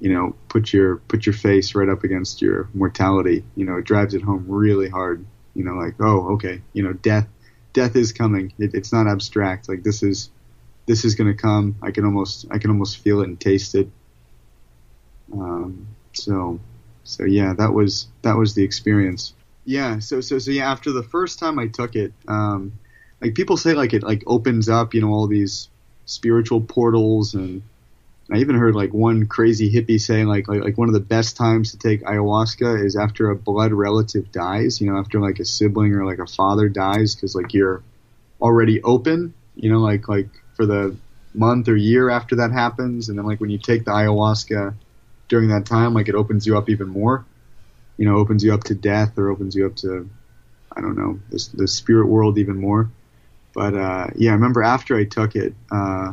you 0.00 0.12
know, 0.12 0.34
put 0.48 0.72
your 0.72 0.96
put 0.96 1.26
your 1.26 1.34
face 1.34 1.74
right 1.74 1.88
up 1.88 2.04
against 2.04 2.42
your 2.42 2.68
mortality. 2.74 3.44
You 3.54 3.66
know, 3.66 3.76
it 3.76 3.84
drives 3.84 4.14
it 4.14 4.22
home 4.22 4.46
really 4.48 4.88
hard. 4.88 5.24
You 5.54 5.64
know, 5.64 5.74
like 5.74 5.94
oh, 6.00 6.34
okay, 6.34 6.62
you 6.72 6.82
know, 6.82 6.92
death 6.92 7.28
death 7.72 7.96
is 7.96 8.12
coming. 8.12 8.52
It, 8.58 8.74
it's 8.74 8.92
not 8.92 9.06
abstract. 9.06 9.68
Like 9.68 9.82
this 9.82 10.02
is 10.02 10.30
this 10.86 11.04
is 11.04 11.14
going 11.14 11.30
to 11.30 11.40
come. 11.40 11.76
I 11.82 11.90
can 11.90 12.04
almost 12.04 12.46
I 12.50 12.58
can 12.58 12.70
almost 12.70 12.98
feel 12.98 13.20
it 13.20 13.28
and 13.28 13.38
taste 13.38 13.74
it. 13.74 13.88
Um, 15.32 15.86
so 16.12 16.58
so 17.04 17.24
yeah, 17.24 17.52
that 17.54 17.72
was 17.72 18.08
that 18.22 18.36
was 18.36 18.54
the 18.54 18.64
experience. 18.64 19.34
Yeah. 19.64 19.98
So 19.98 20.20
so 20.20 20.38
so 20.38 20.50
yeah. 20.50 20.70
After 20.70 20.92
the 20.92 21.02
first 21.02 21.38
time 21.38 21.58
I 21.58 21.66
took 21.66 21.94
it, 21.94 22.12
um, 22.26 22.72
like 23.20 23.34
people 23.34 23.56
say, 23.56 23.74
like 23.74 23.92
it 23.92 24.02
like 24.02 24.22
opens 24.26 24.68
up, 24.68 24.94
you 24.94 25.00
know, 25.00 25.10
all 25.10 25.26
these 25.26 25.68
spiritual 26.06 26.60
portals, 26.60 27.34
and 27.34 27.62
I 28.32 28.38
even 28.38 28.54
heard 28.56 28.74
like 28.76 28.92
one 28.92 29.26
crazy 29.26 29.72
hippie 29.72 30.00
saying 30.00 30.26
like 30.26 30.46
like 30.46 30.62
like 30.62 30.78
one 30.78 30.88
of 30.88 30.94
the 30.94 31.00
best 31.00 31.36
times 31.36 31.72
to 31.72 31.78
take 31.78 32.02
ayahuasca 32.02 32.84
is 32.84 32.96
after 32.96 33.30
a 33.30 33.36
blood 33.36 33.72
relative 33.72 34.30
dies. 34.30 34.80
You 34.80 34.90
know, 34.90 34.98
after 34.98 35.20
like 35.20 35.40
a 35.40 35.44
sibling 35.44 35.94
or 35.94 36.04
like 36.04 36.18
a 36.20 36.26
father 36.26 36.68
dies, 36.68 37.14
because 37.14 37.34
like 37.34 37.54
you're 37.54 37.82
already 38.40 38.82
open. 38.82 39.34
You 39.56 39.72
know, 39.72 39.80
like 39.80 40.08
like 40.08 40.28
for 40.54 40.64
the 40.64 40.96
month 41.34 41.68
or 41.68 41.76
year 41.76 42.08
after 42.10 42.36
that 42.36 42.52
happens, 42.52 43.08
and 43.08 43.18
then 43.18 43.26
like 43.26 43.40
when 43.40 43.50
you 43.50 43.58
take 43.58 43.84
the 43.84 43.90
ayahuasca 43.90 44.74
during 45.28 45.48
that 45.48 45.66
time, 45.66 45.94
like 45.94 46.08
it 46.08 46.14
opens 46.14 46.46
you 46.46 46.56
up 46.56 46.68
even 46.68 46.88
more. 46.88 47.24
You 47.96 48.06
know, 48.06 48.16
opens 48.16 48.44
you 48.44 48.54
up 48.54 48.64
to 48.64 48.74
death 48.74 49.18
or 49.18 49.30
opens 49.30 49.54
you 49.56 49.66
up 49.66 49.76
to 49.76 50.08
I 50.76 50.80
don't 50.80 50.96
know 50.96 51.18
the, 51.30 51.48
the 51.54 51.68
spirit 51.68 52.06
world 52.06 52.38
even 52.38 52.56
more. 52.60 52.90
But 53.54 53.74
uh, 53.74 54.06
yeah, 54.14 54.30
I 54.30 54.34
remember 54.34 54.62
after 54.62 54.96
I 54.96 55.04
took 55.04 55.34
it, 55.34 55.54
uh, 55.72 56.12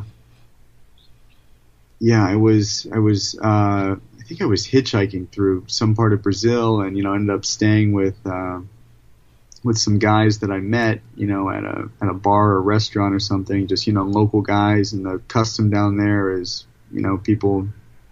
yeah, 2.00 2.26
I 2.26 2.36
was 2.36 2.86
I 2.92 2.98
was 2.98 3.38
uh, 3.42 3.96
I 3.96 4.22
think 4.24 4.40
I 4.42 4.46
was 4.46 4.66
hitchhiking 4.66 5.30
through 5.30 5.64
some 5.66 5.94
part 5.94 6.12
of 6.12 6.22
Brazil, 6.22 6.80
and 6.80 6.96
you 6.96 7.02
know 7.02 7.14
ended 7.14 7.34
up 7.34 7.44
staying 7.44 7.92
with 7.92 8.16
uh, 8.24 8.60
with 9.64 9.78
some 9.78 9.98
guys 9.98 10.40
that 10.40 10.50
I 10.50 10.58
met, 10.58 11.00
you 11.16 11.26
know, 11.26 11.50
at 11.50 11.64
a 11.64 11.88
at 12.00 12.08
a 12.08 12.14
bar 12.14 12.52
or 12.52 12.62
restaurant 12.62 13.14
or 13.14 13.20
something, 13.20 13.66
just 13.66 13.86
you 13.86 13.92
know, 13.92 14.04
local 14.04 14.42
guys. 14.42 14.92
And 14.92 15.04
the 15.04 15.18
custom 15.28 15.70
down 15.70 15.96
there 15.96 16.38
is, 16.38 16.66
you 16.92 17.00
know, 17.00 17.18
people 17.18 17.68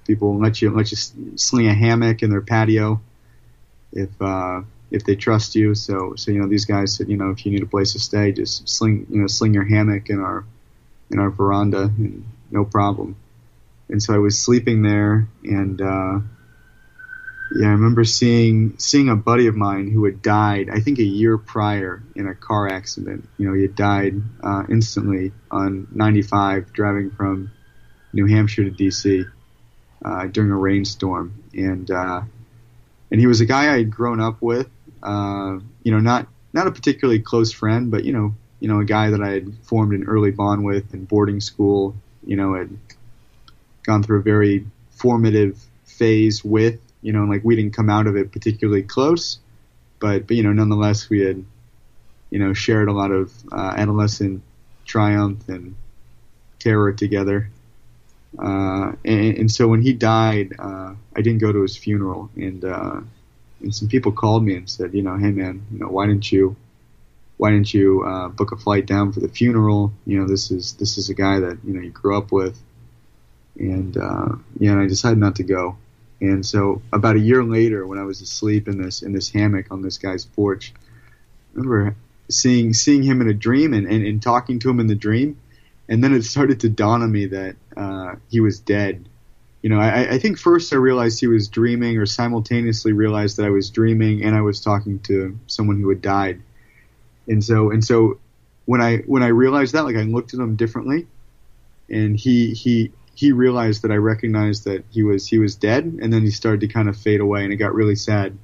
people 0.07 0.39
let 0.39 0.61
you 0.61 0.71
let 0.71 0.91
you 0.91 0.97
sling 1.37 1.69
a 1.69 1.75
hammock 1.75 2.23
in 2.23 2.31
their 2.31 2.41
patio 2.41 3.01
if 3.93 4.11
uh, 4.21 4.63
if 4.91 5.05
they 5.05 5.15
trust 5.15 5.55
you. 5.55 5.75
So 5.77 6.15
so 6.17 6.33
you 6.33 6.41
know, 6.41 6.49
these 6.49 6.65
guys 6.65 6.97
said, 6.97 7.09
you 7.09 7.17
know, 7.17 7.31
if 7.31 7.47
you 7.47 7.53
need 7.53 7.63
a 7.63 7.67
place 7.67 7.93
to 7.93 8.01
stay, 8.01 8.33
just 8.33 8.69
sling 8.69 9.07
you 9.11 9.21
know 9.21 9.29
sling 9.29 9.55
your 9.55 9.65
hammock 9.65 10.11
in 10.11 10.19
our 10.19 10.45
in 11.11 11.21
our 11.21 11.31
veranda, 11.31 11.83
and 11.83 12.25
no 12.51 12.65
problem. 12.65 13.17
And 13.89 14.03
so 14.03 14.15
I 14.15 14.19
was 14.19 14.39
sleeping 14.39 14.83
there, 14.83 15.29
and 15.45 15.81
uh, 15.81 16.19
yeah, 17.53 17.69
I 17.69 17.71
remember 17.71 18.05
seeing 18.05 18.79
seeing 18.79 19.09
a 19.09 19.17
buddy 19.17 19.47
of 19.47 19.55
mine 19.55 19.91
who 19.91 20.05
had 20.05 20.23
died. 20.23 20.69
I 20.73 20.81
think 20.81 20.99
a 20.99 21.05
year 21.05 21.39
prior 21.39 22.03
in 22.17 22.27
a 22.27 22.35
car 22.35 22.69
accident. 22.69 23.29
You 23.39 23.49
know, 23.49 23.55
he 23.55 23.63
had 23.63 23.77
died 23.77 24.21
uh, 24.43 24.65
instantly 24.69 25.33
on 25.51 25.87
95 25.93 26.73
driving 26.73 27.11
from 27.13 27.53
New 28.13 28.27
Hampshire 28.27 28.65
to 28.65 28.71
DC 28.71 29.31
uh, 30.05 30.27
during 30.27 30.51
a 30.51 30.57
rainstorm, 30.57 31.45
and 31.55 31.89
uh, 31.89 32.23
and 33.11 33.21
he 33.21 33.29
was 33.29 33.41
a 33.41 33.47
guy 33.47 33.73
I 33.73 33.79
had 33.79 33.91
grown 33.91 34.21
up 34.21 34.43
with. 34.43 34.69
Uh, 35.03 35.61
you 35.85 35.93
know, 35.93 36.01
not 36.01 36.27
not 36.53 36.67
a 36.67 36.73
particularly 36.73 37.21
close 37.21 37.53
friend, 37.53 37.91
but 37.91 38.05
you 38.05 38.13
know, 38.13 38.35
you 38.59 38.69
know, 38.69 38.81
a 38.81 38.85
guy 38.85 39.11
that 39.11 39.23
I 39.23 39.31
had 39.31 39.55
formed 39.63 39.95
an 39.95 40.05
early 40.05 40.33
bond 40.33 40.65
with 40.65 40.93
in 40.93 41.05
boarding 41.05 41.41
school. 41.41 41.95
You 42.25 42.37
know, 42.37 42.69
gone 43.87 44.03
through 44.03 44.19
a 44.19 44.23
very 44.23 44.67
formative 44.91 45.59
phase 45.85 46.45
with 46.45 46.81
you 47.07 47.13
know, 47.13 47.23
like 47.23 47.45
we 47.45 47.55
didn't 47.55 47.73
come 47.73 47.89
out 47.89 48.09
of 48.09 48.17
it 48.17 48.33
particularly 48.33 48.83
close, 48.83 49.39
but, 50.01 50.27
but 50.27 50.37
you 50.37 50.43
know, 50.43 50.53
nonetheless, 50.53 51.09
we 51.09 51.21
had, 51.21 51.45
you 52.31 52.41
know, 52.41 52.53
shared 52.53 52.89
a 52.89 52.93
lot 52.93 53.13
of 53.13 53.33
uh, 53.53 53.75
adolescent 53.77 54.43
triumph 54.85 55.49
and 55.49 55.77
terror 56.59 56.93
together. 56.93 57.49
Uh, 58.37 58.93
and, 59.05 59.39
and, 59.39 59.51
so 59.53 59.69
when 59.69 59.83
he 59.83 59.93
died, 59.93 60.53
uh, 60.59 60.95
I 61.15 61.23
didn't 61.23 61.39
go 61.39 61.53
to 61.53 61.63
his 61.63 61.77
funeral, 61.77 62.29
and 62.35 62.65
uh, 62.65 63.01
and 63.63 63.73
some 63.73 63.87
people 63.87 64.11
called 64.11 64.45
me 64.45 64.57
and 64.57 64.69
said, 64.69 64.93
you 64.93 65.03
know, 65.03 65.17
hey 65.17 65.31
man, 65.31 65.65
you 65.73 65.79
know, 65.79 65.87
why 65.87 66.07
didn't 66.07 66.31
you, 66.31 66.57
why 67.37 67.53
didn't 67.53 67.73
you 67.73 68.03
uh, 68.03 68.29
book 68.29 68.51
a 68.51 68.57
flight 68.57 68.85
down 68.85 69.13
for 69.13 69.21
the 69.21 69.29
funeral? 69.29 69.93
You 70.05 70.19
know, 70.19 70.27
this 70.27 70.51
is 70.51 70.75
this 70.75 70.99
is 70.99 71.09
a 71.09 71.15
guy 71.15 71.39
that 71.39 71.59
you 71.65 71.73
know 71.73 71.81
you 71.81 71.91
grew 71.91 72.19
up 72.19 72.33
with, 72.33 72.61
and 73.59 73.97
uh, 73.97 74.29
yeah, 74.59 74.73
and 74.73 74.81
I 74.81 74.87
decided 74.87 75.19
not 75.19 75.37
to 75.37 75.43
go. 75.43 75.77
And 76.21 76.45
so 76.45 76.83
about 76.93 77.17
a 77.17 77.21
year 77.21 77.45
later, 77.45 77.87
when 77.87 77.99
I 77.99 78.05
was 78.05 78.21
asleep 78.21 78.69
in 78.69 78.81
this 78.81 79.03
in 79.03 79.13
this 79.13 79.31
hammock 79.31 79.67
on 79.71 79.83
this 79.83 79.99
guy's 79.99 80.25
porch, 80.25 80.73
I 81.55 81.59
remember 81.59 81.97
seeing 82.31 82.73
seeing 82.73 83.03
him 83.03 83.21
in 83.21 83.29
a 83.29 83.35
dream 83.35 83.75
and, 83.75 83.87
and, 83.87 84.05
and 84.07 84.23
talking 84.23 84.59
to 84.61 84.71
him 84.71 84.81
in 84.81 84.87
the 84.87 84.95
dream, 84.95 85.39
and 85.89 86.03
then 86.03 86.15
it 86.15 86.23
started 86.23 86.61
to 86.61 86.69
dawn 86.69 87.03
on 87.03 87.13
me 87.13 87.27
that 87.27 87.57
uh, 87.77 88.15
he 88.31 88.41
was 88.41 88.61
dead. 88.61 89.09
You 89.63 89.71
know, 89.71 89.81
I, 89.81 90.15
I 90.15 90.19
think 90.19 90.39
first 90.39 90.73
I 90.73 90.77
realized 90.77 91.19
he 91.19 91.27
was 91.27 91.49
dreaming, 91.49 91.99
or 91.99 92.07
simultaneously 92.07 92.93
realized 92.93 93.37
that 93.37 93.47
I 93.47 93.51
was 93.51 93.71
dreaming 93.71 94.23
and 94.25 94.35
I 94.35 94.41
was 94.41 94.61
talking 94.61 95.01
to 95.01 95.39
someone 95.49 95.81
who 95.81 95.89
had 95.89 96.01
died. 96.01 96.41
And 97.27 97.43
so 97.43 97.71
and 97.71 97.85
so 97.85 98.19
when 98.65 98.81
I 98.81 98.99
when 98.99 99.23
I 99.23 99.29
realized 99.29 99.75
that, 99.75 99.85
like 99.85 99.97
I 99.97 100.03
looked 100.03 100.35
at 100.35 100.41
him 100.41 100.57
differently, 100.57 101.07
and 101.91 102.17
he 102.17 102.53
he 102.53 102.93
he 103.17 103.33
realized 103.33 103.81
that 103.83 103.91
I 103.91 103.97
recognized 103.97 104.65
that 104.67 104.85
he 104.91 105.03
was 105.03 105.27
he 105.27 105.39
was 105.39 105.57
dead, 105.57 105.85
and 105.85 106.13
then 106.13 106.23
he 106.23 106.31
started 106.31 106.61
to 106.61 106.69
kind 106.69 106.87
of 106.89 106.97
fade 106.97 107.21
away, 107.21 107.45
and 107.45 107.53
it 107.53 107.57
got 107.57 107.75
really 107.75 107.97
sad. 107.97 108.37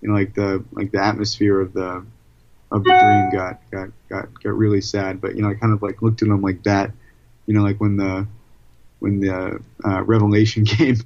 You 0.00 0.08
know, 0.08 0.14
like 0.14 0.34
the 0.34 0.64
like 0.72 0.92
the 0.92 1.02
atmosphere 1.02 1.60
of 1.60 1.72
the 1.72 2.06
of 2.70 2.84
the 2.84 2.90
dream 2.90 3.30
got 3.32 3.60
got 3.72 3.88
got 4.08 4.42
got 4.42 4.54
really 4.56 4.80
sad. 4.80 5.20
But 5.20 5.34
you 5.34 5.42
know, 5.42 5.50
I 5.50 5.54
kind 5.54 5.72
of 5.72 5.82
like 5.82 6.02
looked 6.02 6.22
at 6.22 6.28
him 6.28 6.40
like 6.40 6.62
that. 6.62 6.92
You 7.46 7.54
know, 7.54 7.62
like 7.62 7.80
when 7.80 7.96
the 7.96 8.28
when 9.00 9.18
the 9.18 9.60
uh, 9.84 10.02
revelation 10.04 10.64
came, 10.76 10.98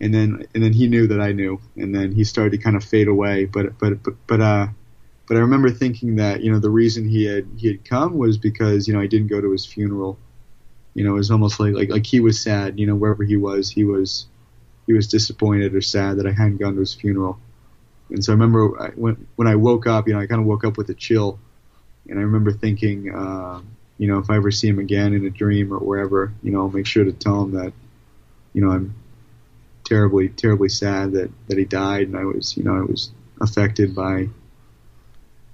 and 0.00 0.14
then 0.14 0.46
and 0.54 0.62
then 0.62 0.72
he 0.72 0.86
knew 0.86 1.08
that 1.08 1.20
I 1.20 1.32
knew, 1.32 1.60
and 1.74 1.92
then 1.92 2.12
he 2.12 2.22
started 2.22 2.50
to 2.50 2.58
kind 2.58 2.76
of 2.76 2.84
fade 2.84 3.08
away. 3.08 3.46
But 3.46 3.76
but 3.80 4.00
but 4.04 4.14
but 4.28 4.40
uh, 4.40 4.68
but 5.26 5.36
I 5.36 5.40
remember 5.40 5.72
thinking 5.72 6.14
that 6.16 6.40
you 6.40 6.52
know 6.52 6.60
the 6.60 6.70
reason 6.70 7.08
he 7.08 7.24
had 7.24 7.48
he 7.56 7.66
had 7.66 7.84
come 7.84 8.16
was 8.16 8.38
because 8.38 8.86
you 8.86 8.94
know 8.94 9.00
I 9.00 9.08
didn't 9.08 9.26
go 9.26 9.40
to 9.40 9.50
his 9.50 9.66
funeral. 9.66 10.18
You 10.94 11.04
know, 11.04 11.10
it 11.14 11.18
was 11.18 11.30
almost 11.30 11.60
like 11.60 11.74
like 11.74 11.90
like 11.90 12.06
he 12.06 12.20
was 12.20 12.40
sad. 12.40 12.78
You 12.78 12.86
know, 12.86 12.94
wherever 12.94 13.24
he 13.24 13.36
was, 13.36 13.70
he 13.70 13.84
was 13.84 14.26
he 14.86 14.92
was 14.92 15.08
disappointed 15.08 15.74
or 15.74 15.80
sad 15.80 16.18
that 16.18 16.26
I 16.26 16.32
hadn't 16.32 16.58
gone 16.58 16.74
to 16.74 16.80
his 16.80 16.94
funeral. 16.94 17.38
And 18.10 18.24
so 18.24 18.32
I 18.32 18.34
remember 18.34 18.80
I, 18.80 18.88
when 18.90 19.26
when 19.36 19.48
I 19.48 19.56
woke 19.56 19.86
up, 19.86 20.06
you 20.06 20.14
know, 20.14 20.20
I 20.20 20.26
kind 20.26 20.40
of 20.40 20.46
woke 20.46 20.64
up 20.64 20.76
with 20.76 20.88
a 20.90 20.94
chill, 20.94 21.38
and 22.08 22.18
I 22.18 22.22
remember 22.22 22.52
thinking, 22.52 23.12
uh, 23.14 23.60
you 23.98 24.08
know, 24.08 24.18
if 24.18 24.30
I 24.30 24.36
ever 24.36 24.50
see 24.50 24.68
him 24.68 24.78
again 24.78 25.14
in 25.14 25.24
a 25.24 25.30
dream 25.30 25.72
or 25.72 25.78
wherever, 25.78 26.32
you 26.42 26.52
know, 26.52 26.60
I'll 26.60 26.70
make 26.70 26.86
sure 26.86 27.04
to 27.04 27.12
tell 27.12 27.42
him 27.42 27.52
that, 27.52 27.72
you 28.52 28.64
know, 28.64 28.70
I'm 28.70 28.94
terribly, 29.84 30.28
terribly 30.28 30.68
sad 30.68 31.12
that 31.12 31.30
that 31.48 31.58
he 31.58 31.64
died, 31.64 32.08
and 32.08 32.16
I 32.16 32.24
was, 32.24 32.56
you 32.56 32.62
know, 32.62 32.76
I 32.76 32.82
was 32.82 33.10
affected 33.40 33.94
by, 33.94 34.28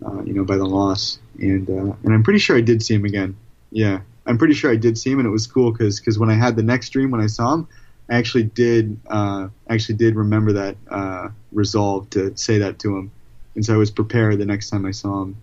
uh, 0.05 0.23
you 0.23 0.35
know, 0.35 0.45
by 0.45 0.57
the 0.57 0.67
loss, 0.67 1.19
and 1.39 1.69
uh, 1.69 1.95
and 2.03 2.13
I'm 2.13 2.23
pretty 2.25 2.41
sure 2.41 2.57
I 2.57 2.63
did 2.63 2.83
see 2.83 2.95
him 2.95 3.05
again. 3.05 3.37
Yeah, 3.71 4.01
I'm 4.31 4.39
pretty 4.39 4.55
sure 4.55 4.71
I 4.71 4.77
did 4.77 4.97
see 4.97 5.11
him, 5.11 5.19
and 5.19 5.27
it 5.27 5.33
was 5.33 5.47
cool 5.49 5.73
because 5.73 5.99
because 5.99 6.19
when 6.19 6.31
I 6.31 6.35
had 6.35 6.55
the 6.55 6.63
next 6.63 6.91
dream 6.91 7.11
when 7.11 7.21
I 7.21 7.27
saw 7.27 7.55
him, 7.55 7.69
I 8.09 8.17
actually 8.17 8.45
did 8.45 8.99
uh, 9.09 9.49
actually 9.69 9.97
did 9.97 10.15
remember 10.15 10.53
that 10.53 10.77
uh, 10.89 11.29
resolve 11.51 12.09
to 12.11 12.37
say 12.37 12.59
that 12.59 12.79
to 12.81 12.97
him, 12.97 13.11
and 13.57 13.65
so 13.67 13.75
I 13.75 13.77
was 13.77 13.91
prepared 13.91 14.39
the 14.39 14.47
next 14.47 14.71
time 14.71 14.87
I 14.87 14.93
saw 14.93 15.23
him. 15.23 15.37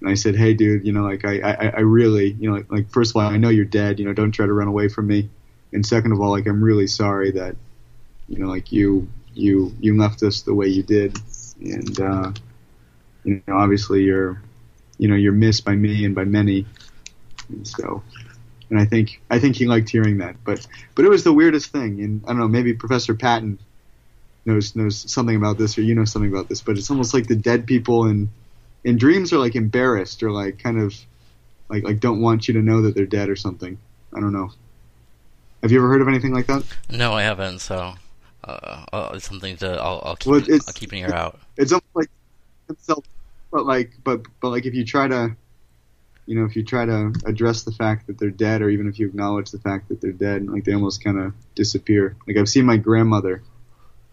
And 0.00 0.10
I 0.10 0.14
said, 0.14 0.34
"Hey, 0.34 0.54
dude, 0.54 0.86
you 0.86 0.92
know, 0.92 1.02
like 1.02 1.26
I, 1.26 1.40
I, 1.40 1.66
I 1.76 1.80
really, 1.80 2.32
you 2.32 2.50
know, 2.50 2.56
like, 2.56 2.72
like 2.72 2.90
first 2.90 3.10
of 3.10 3.16
all, 3.16 3.22
I 3.28 3.36
know 3.36 3.50
you're 3.50 3.66
dead. 3.66 4.00
You 4.00 4.06
know, 4.06 4.14
don't 4.14 4.32
try 4.32 4.46
to 4.46 4.52
run 4.52 4.66
away 4.66 4.88
from 4.88 5.06
me. 5.06 5.28
And 5.72 5.84
second 5.84 6.12
of 6.12 6.20
all, 6.20 6.30
like 6.30 6.46
I'm 6.46 6.62
really 6.62 6.86
sorry 6.86 7.30
that, 7.32 7.56
you 8.28 8.38
know, 8.38 8.48
like 8.48 8.72
you, 8.72 9.08
you, 9.34 9.74
you 9.80 9.96
left 9.96 10.22
us 10.22 10.42
the 10.42 10.54
way 10.54 10.66
you 10.66 10.82
did. 10.82 11.16
And 11.60 12.00
uh, 12.00 12.32
you 13.24 13.42
know, 13.46 13.56
obviously 13.56 14.02
you're, 14.02 14.42
you 14.98 15.08
know, 15.08 15.14
you're 15.14 15.32
missed 15.32 15.64
by 15.64 15.74
me 15.74 16.04
and 16.04 16.14
by 16.14 16.24
many. 16.24 16.66
And 17.52 17.66
so, 17.66 18.02
and 18.70 18.78
I 18.78 18.84
think 18.84 19.20
I 19.30 19.38
think 19.38 19.56
he 19.56 19.66
liked 19.66 19.90
hearing 19.90 20.18
that. 20.18 20.36
But 20.44 20.66
but 20.94 21.04
it 21.04 21.08
was 21.08 21.24
the 21.24 21.32
weirdest 21.32 21.70
thing, 21.70 22.00
and 22.00 22.22
I 22.24 22.28
don't 22.28 22.38
know, 22.38 22.48
maybe 22.48 22.74
Professor 22.74 23.14
Patton 23.14 23.58
knows 24.44 24.74
knows 24.74 25.10
something 25.10 25.36
about 25.36 25.58
this, 25.58 25.78
or 25.78 25.82
you 25.82 25.94
know 25.94 26.04
something 26.04 26.30
about 26.32 26.48
this. 26.48 26.62
But 26.62 26.78
it's 26.78 26.90
almost 26.90 27.14
like 27.14 27.26
the 27.26 27.36
dead 27.36 27.66
people 27.66 28.06
in 28.06 28.28
in 28.84 28.96
dreams 28.96 29.32
are 29.32 29.38
like 29.38 29.54
embarrassed 29.54 30.22
or 30.22 30.30
like 30.30 30.58
kind 30.58 30.80
of 30.80 30.94
like 31.68 31.84
like 31.84 32.00
don't 32.00 32.20
want 32.20 32.48
you 32.48 32.54
to 32.54 32.60
know 32.60 32.82
that 32.82 32.94
they're 32.94 33.06
dead 33.06 33.28
or 33.28 33.36
something. 33.36 33.78
I 34.14 34.20
don't 34.20 34.32
know. 34.32 34.50
Have 35.62 35.70
you 35.70 35.78
ever 35.78 35.88
heard 35.88 36.02
of 36.02 36.08
anything 36.08 36.34
like 36.34 36.46
that? 36.46 36.64
No, 36.90 37.12
I 37.12 37.22
haven't. 37.22 37.60
So 37.60 37.94
uh, 38.44 38.84
uh, 38.92 39.10
it's 39.14 39.28
something 39.28 39.56
to 39.58 39.80
I'll, 39.80 40.02
I'll 40.04 40.16
keep 40.16 40.30
Well, 40.32 40.42
I'll 40.66 40.72
keep 40.74 40.92
an 40.92 40.98
ear 40.98 41.14
out. 41.14 41.38
It's 41.56 41.72
almost 41.72 41.86
like 41.94 42.08
but 43.52 43.66
like 43.66 43.92
but 44.02 44.22
but 44.40 44.48
like 44.48 44.66
if 44.66 44.74
you 44.74 44.84
try 44.84 45.06
to, 45.06 45.36
you 46.26 46.38
know, 46.38 46.44
if 46.44 46.54
you 46.54 46.62
try 46.62 46.84
to 46.84 47.12
address 47.26 47.64
the 47.64 47.72
fact 47.72 48.06
that 48.06 48.18
they're 48.18 48.30
dead, 48.30 48.62
or 48.62 48.70
even 48.70 48.88
if 48.88 48.98
you 48.98 49.06
acknowledge 49.06 49.50
the 49.50 49.58
fact 49.58 49.88
that 49.88 50.00
they're 50.00 50.12
dead, 50.12 50.46
like 50.46 50.64
they 50.64 50.72
almost 50.72 51.02
kind 51.02 51.18
of 51.18 51.34
disappear. 51.54 52.16
Like 52.26 52.36
I've 52.36 52.48
seen 52.48 52.64
my 52.64 52.76
grandmother 52.76 53.42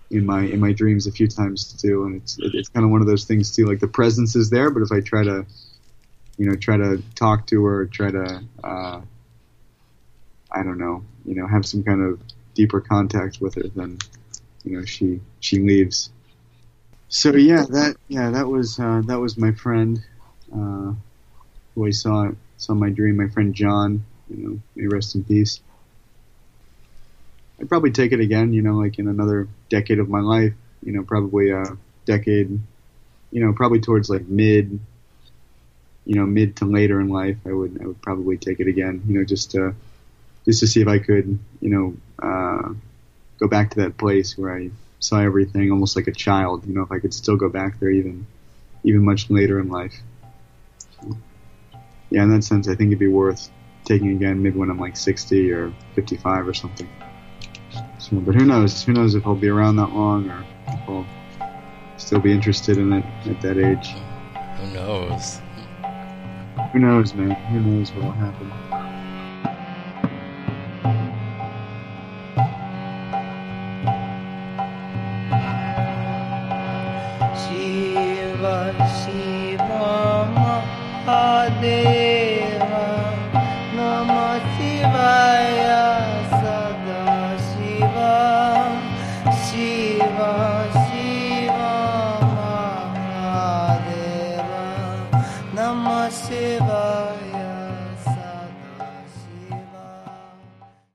in 0.10 0.26
my 0.26 0.42
in 0.42 0.60
my 0.60 0.74
dreams 0.74 1.06
a 1.06 1.12
few 1.12 1.28
times 1.28 1.74
too, 1.74 2.06
and 2.06 2.16
it's 2.16 2.38
it's 2.40 2.70
kind 2.70 2.84
of 2.84 2.92
one 2.92 3.02
of 3.02 3.08
those 3.08 3.26
things 3.26 3.56
too. 3.56 3.66
Like 3.66 3.80
the 3.80 3.88
presence 3.88 4.36
is 4.36 4.50
there, 4.50 4.72
but 4.72 4.82
if 4.82 4.92
I 4.92 5.02
try 5.02 5.24
to, 5.24 5.46
you 6.38 6.50
know, 6.50 6.56
try 6.56 6.78
to 6.78 7.04
talk 7.14 7.46
to 7.48 7.64
her, 7.66 7.86
try 7.86 8.10
to, 8.10 8.44
uh, 8.64 9.02
I 10.52 10.64
don't 10.64 10.80
know, 10.80 11.04
you 11.26 11.36
know, 11.36 11.46
have 11.46 11.66
some 11.66 11.84
kind 11.84 12.02
of 12.02 12.20
deeper 12.56 12.82
contact 12.82 13.40
with 13.40 13.56
her, 13.56 13.68
then 13.76 14.00
you 14.64 14.78
know 14.78 14.86
she 14.86 15.22
she 15.40 15.60
leaves. 15.60 16.10
So 17.08 17.36
yeah, 17.36 17.66
that 17.70 17.96
yeah 18.08 18.32
that 18.32 18.48
was 18.48 18.80
uh, 18.80 19.02
that 19.06 19.20
was 19.20 19.38
my 19.38 19.52
friend 19.52 20.04
uh, 20.56 20.94
who 21.76 21.88
I 21.88 21.92
saw 21.92 22.32
saw 22.58 22.74
my 22.74 22.90
dream. 22.90 23.18
My 23.18 23.30
friend 23.30 23.54
John, 23.54 24.06
you 24.30 24.38
know, 24.38 24.60
may 24.76 24.88
rest 24.88 25.16
in 25.16 25.24
peace. 25.24 25.62
I'd 27.60 27.70
probably 27.70 27.92
take 27.92 28.12
it 28.12 28.20
again, 28.20 28.54
you 28.54 28.62
know, 28.62 28.76
like 28.76 29.00
in 29.00 29.08
another 29.08 29.48
decade 29.70 30.00
of 30.00 30.10
my 30.10 30.22
life, 30.22 30.54
you 30.84 30.94
know, 30.94 31.04
probably 31.04 31.52
a 31.52 31.64
decade, 32.06 32.60
you 33.32 33.46
know, 33.46 33.54
probably 33.54 33.82
towards 33.82 34.10
like 34.10 34.28
mid, 34.28 34.80
you 36.06 36.16
know, 36.16 36.26
mid 36.26 36.56
to 36.58 36.66
later 36.66 37.02
in 37.02 37.10
life. 37.10 37.38
I 37.46 37.52
would 37.52 37.80
I 37.82 37.88
would 37.88 38.02
probably 38.02 38.38
take 38.38 38.60
it 38.60 38.68
again, 38.68 39.04
you 39.08 39.18
know, 39.18 39.26
just 39.26 39.52
to 39.52 39.76
just 40.46 40.62
to 40.62 40.68
see 40.68 40.82
if 40.82 40.88
I 40.88 41.00
could, 41.00 41.38
you 41.60 41.70
know, 41.70 41.96
uh, 42.22 42.74
go 43.40 43.48
back 43.48 43.72
to 43.72 43.82
that 43.82 43.98
place 43.98 44.38
where 44.38 44.56
I 44.56 44.72
saw 45.00 45.20
everything 45.20 45.72
almost 45.72 45.96
like 45.96 46.08
a 46.08 46.14
child. 46.14 46.66
You 46.66 46.74
know, 46.74 46.84
if 46.84 46.92
I 46.92 47.00
could 47.00 47.14
still 47.14 47.36
go 47.36 47.50
back 47.50 47.80
there 47.80 47.92
even 47.92 48.26
even 48.84 49.04
much 49.04 49.30
later 49.30 49.60
in 49.60 49.70
life. 49.70 49.96
Yeah, 52.12 52.24
in 52.24 52.32
that 52.32 52.44
sense, 52.44 52.68
I 52.68 52.76
think 52.76 52.90
it'd 52.90 53.00
be 53.00 53.08
worth 53.08 53.50
taking 53.86 54.12
again, 54.12 54.42
maybe 54.42 54.58
when 54.58 54.70
I'm 54.70 54.80
like 54.80 54.98
60 54.98 55.52
or 55.52 55.74
55 55.96 56.48
or 56.48 56.54
something. 56.54 56.90
So, 58.00 58.18
but 58.18 58.36
who 58.36 58.46
knows? 58.46 58.84
Who 58.84 58.94
knows 58.94 59.16
if 59.16 59.26
I'll 59.28 59.36
be 59.36 59.50
around 59.50 59.76
that 59.78 59.94
long 59.94 60.30
or 60.30 60.46
if 60.68 60.80
I'll 60.88 61.06
still 61.98 62.20
be 62.20 62.32
interested 62.32 62.78
in 62.78 62.94
it 62.94 63.06
at 63.26 63.42
that 63.42 63.58
age. 63.58 63.96
Who 64.58 64.68
knows? 64.74 65.40
Who 66.72 66.80
knows, 66.80 67.14
man? 67.14 67.32
Who 67.32 67.60
knows 67.60 67.92
what 67.94 68.06
will 68.06 68.12
happen? 68.12 68.79